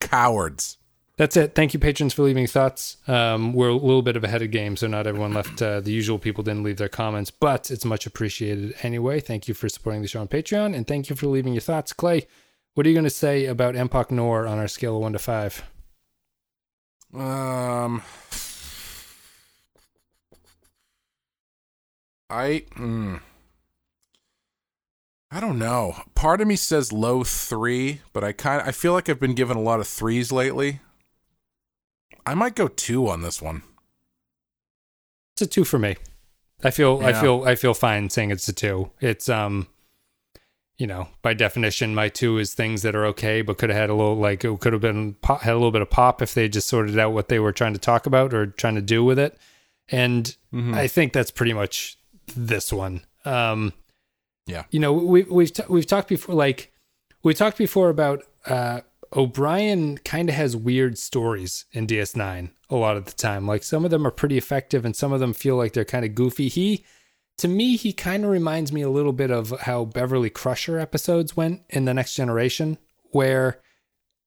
[0.00, 0.78] Cowards.
[1.16, 1.54] That's it.
[1.54, 2.96] Thank you, patrons, for leaving thoughts.
[3.06, 5.60] Um, we're a little bit of ahead of game, so not everyone left.
[5.60, 9.20] Uh, the usual people didn't leave their comments, but it's much appreciated anyway.
[9.20, 11.92] Thank you for supporting the show on Patreon, and thank you for leaving your thoughts.
[11.92, 12.26] Clay,
[12.72, 15.18] what are you going to say about Empok Nor on our scale of one to
[15.18, 15.62] five?
[17.12, 18.00] Um,
[22.30, 23.20] I mm,
[25.30, 25.94] I don't know.
[26.14, 29.34] Part of me says low three, but I kind of I feel like I've been
[29.34, 30.80] given a lot of threes lately.
[32.26, 33.62] I might go two on this one.
[35.34, 35.96] It's a two for me.
[36.62, 38.90] I feel I feel I feel fine saying it's a two.
[39.00, 39.68] It's um
[40.76, 43.90] you know, by definition, my two is things that are okay, but could have had
[43.90, 46.34] a little like it could have been pop, had a little bit of pop if
[46.34, 49.04] they just sorted out what they were trying to talk about or trying to do
[49.04, 49.38] with it.
[49.90, 50.34] And
[50.74, 51.98] I think that's pretty much
[52.34, 53.02] this one.
[53.24, 53.74] Um,
[54.46, 54.64] Yeah.
[54.70, 56.72] you know, we we've t- we've talked before, like
[57.22, 58.80] we talked before about uh,
[59.14, 59.98] O'Brien.
[59.98, 63.46] Kind of has weird stories in DS9 a lot of the time.
[63.46, 66.04] Like some of them are pretty effective, and some of them feel like they're kind
[66.04, 66.48] of goofy.
[66.48, 66.84] He,
[67.38, 71.36] to me, he kind of reminds me a little bit of how Beverly Crusher episodes
[71.36, 72.78] went in the Next Generation,
[73.12, 73.60] where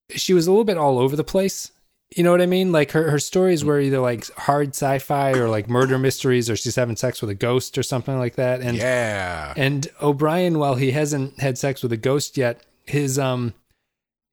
[0.10, 1.72] she was a little bit all over the place.
[2.16, 2.72] You know what I mean?
[2.72, 3.68] Like her, her stories mm.
[3.68, 7.36] were either like hard sci-fi or like murder mysteries, or she's having sex with a
[7.36, 8.62] ghost or something like that.
[8.62, 9.54] And Yeah.
[9.58, 13.54] and O'Brien, while he hasn't had sex with a ghost yet, his um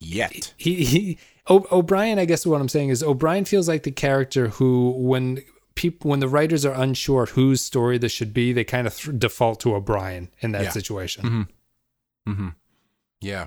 [0.00, 0.54] Yet.
[0.56, 4.48] he, he o- O'Brien, I guess what I'm saying is O'Brien feels like the character
[4.48, 5.42] who when
[5.74, 9.18] people when the writers are unsure whose story this should be, they kind of th-
[9.18, 10.70] default to O'Brien in that Yeah.
[10.70, 11.24] situation.
[11.24, 12.32] Mm-hmm.
[12.32, 12.48] Mm-hmm.
[13.20, 13.46] Yeah.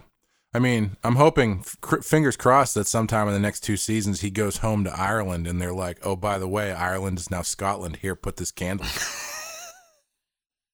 [0.53, 4.29] I mean, I'm hoping, f- fingers crossed, that sometime in the next two seasons he
[4.29, 7.97] goes home to Ireland and they're like, oh, by the way, Ireland is now Scotland.
[7.97, 8.85] Here, put this candle.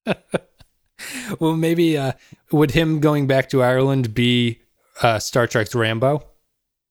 [1.38, 2.12] Well, maybe uh,
[2.52, 4.60] would him going back to Ireland be
[5.02, 6.26] uh, Star Trek's Rambo?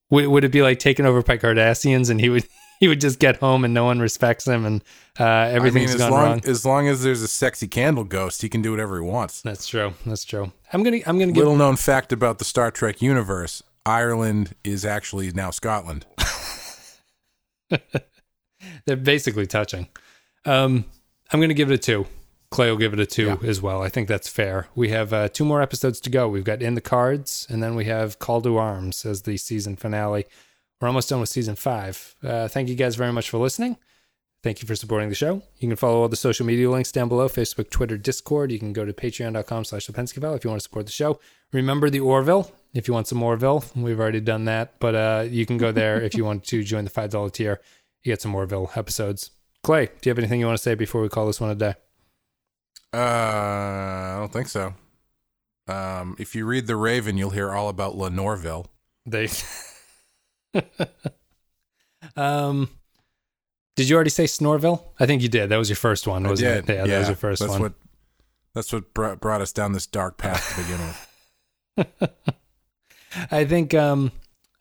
[0.10, 2.46] Would, would it be like taken over by Cardassians and he would
[2.80, 4.84] he would just get home and no one respects him and
[5.20, 6.42] uh, I mean, everything's as gone long, wrong?
[6.46, 9.42] as long as there's a sexy candle ghost, he can do whatever he wants.
[9.42, 9.94] That's true.
[10.06, 10.52] That's true.
[10.72, 14.86] I'm gonna I'm gonna give Little known fact about the Star Trek universe Ireland is
[14.86, 16.06] actually now Scotland.
[18.86, 19.88] They're basically touching.
[20.46, 20.86] Um,
[21.32, 22.06] I'm going to give it a two.
[22.52, 23.82] Clay will give it a two as well.
[23.82, 24.68] I think that's fair.
[24.74, 26.28] We have uh, two more episodes to go.
[26.28, 29.76] We've got In the Cards, and then we have Call to Arms as the season
[29.76, 30.26] finale.
[30.80, 32.16] We're almost done with season five.
[32.24, 33.78] Uh, thank you guys very much for listening.
[34.42, 35.42] Thank you for supporting the show.
[35.58, 38.54] You can follow all the social media links down below Facebook, Twitter, Discord.
[38.54, 41.20] You can go to patreon.com slash Lipenskyville if you want to support the show.
[41.52, 43.66] Remember the Orville if you want some Orville.
[43.76, 46.86] We've already done that, but uh, you can go there if you want to join
[46.86, 47.60] the $5 tier.
[48.04, 49.32] You get some Orville episodes.
[49.62, 51.56] Clay, do you have anything you want to say before we call this one a
[51.56, 51.74] day?
[52.94, 54.74] Uh, I don't think so.
[55.68, 58.68] Um, if you read The Raven, you'll hear all about Lenorville.
[59.06, 59.28] They.
[62.16, 62.70] um,
[63.76, 64.84] did you already say Snorville?
[65.00, 65.50] I think you did.
[65.50, 66.74] That was your first one, wasn't it?
[66.74, 67.62] Yeah, that was your first that's one.
[67.62, 67.74] What,
[68.54, 72.12] that's what brought, brought us down this dark path to begin with.
[73.32, 73.74] I think.
[73.74, 74.12] Um,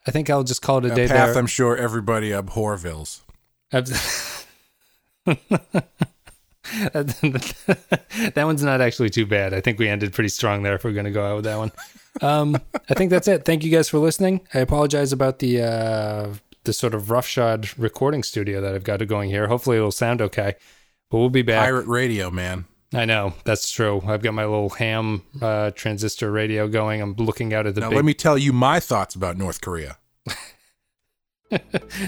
[0.07, 1.39] I think I'll just call it a A day path there.
[1.39, 3.21] I'm sure everybody abhorvilles.
[3.71, 4.45] that
[8.37, 9.53] one's not actually too bad.
[9.53, 11.59] I think we ended pretty strong there if we're going to go out with that
[11.59, 11.73] one.
[12.21, 12.57] Um,
[12.89, 13.45] I think that's it.
[13.45, 14.41] Thank you guys for listening.
[14.55, 16.35] I apologize about the uh,
[16.65, 19.49] the sort of roughshod recording studio that I've got going here.
[19.49, 20.55] Hopefully it'll sound okay.
[21.11, 21.65] But we'll be back.
[21.65, 22.67] Pirate radio, man.
[22.95, 24.03] I know that's true.
[24.07, 27.03] I've got my little ham uh, transistor radio going.
[27.03, 27.97] I'm looking out at the Now big.
[27.97, 29.99] let me tell you my thoughts about North Korea.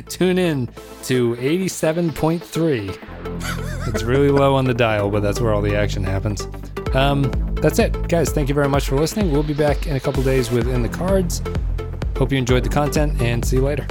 [0.09, 0.69] tune in
[1.05, 3.89] to 87.3.
[3.95, 6.47] it's really low on the dial, but that's where all the action happens.
[6.95, 7.23] Um,
[7.55, 8.31] that's it, guys.
[8.31, 9.31] Thank you very much for listening.
[9.31, 11.43] We'll be back in a couple days with In the Cards.
[12.17, 13.87] Hope you enjoyed the content and see you later.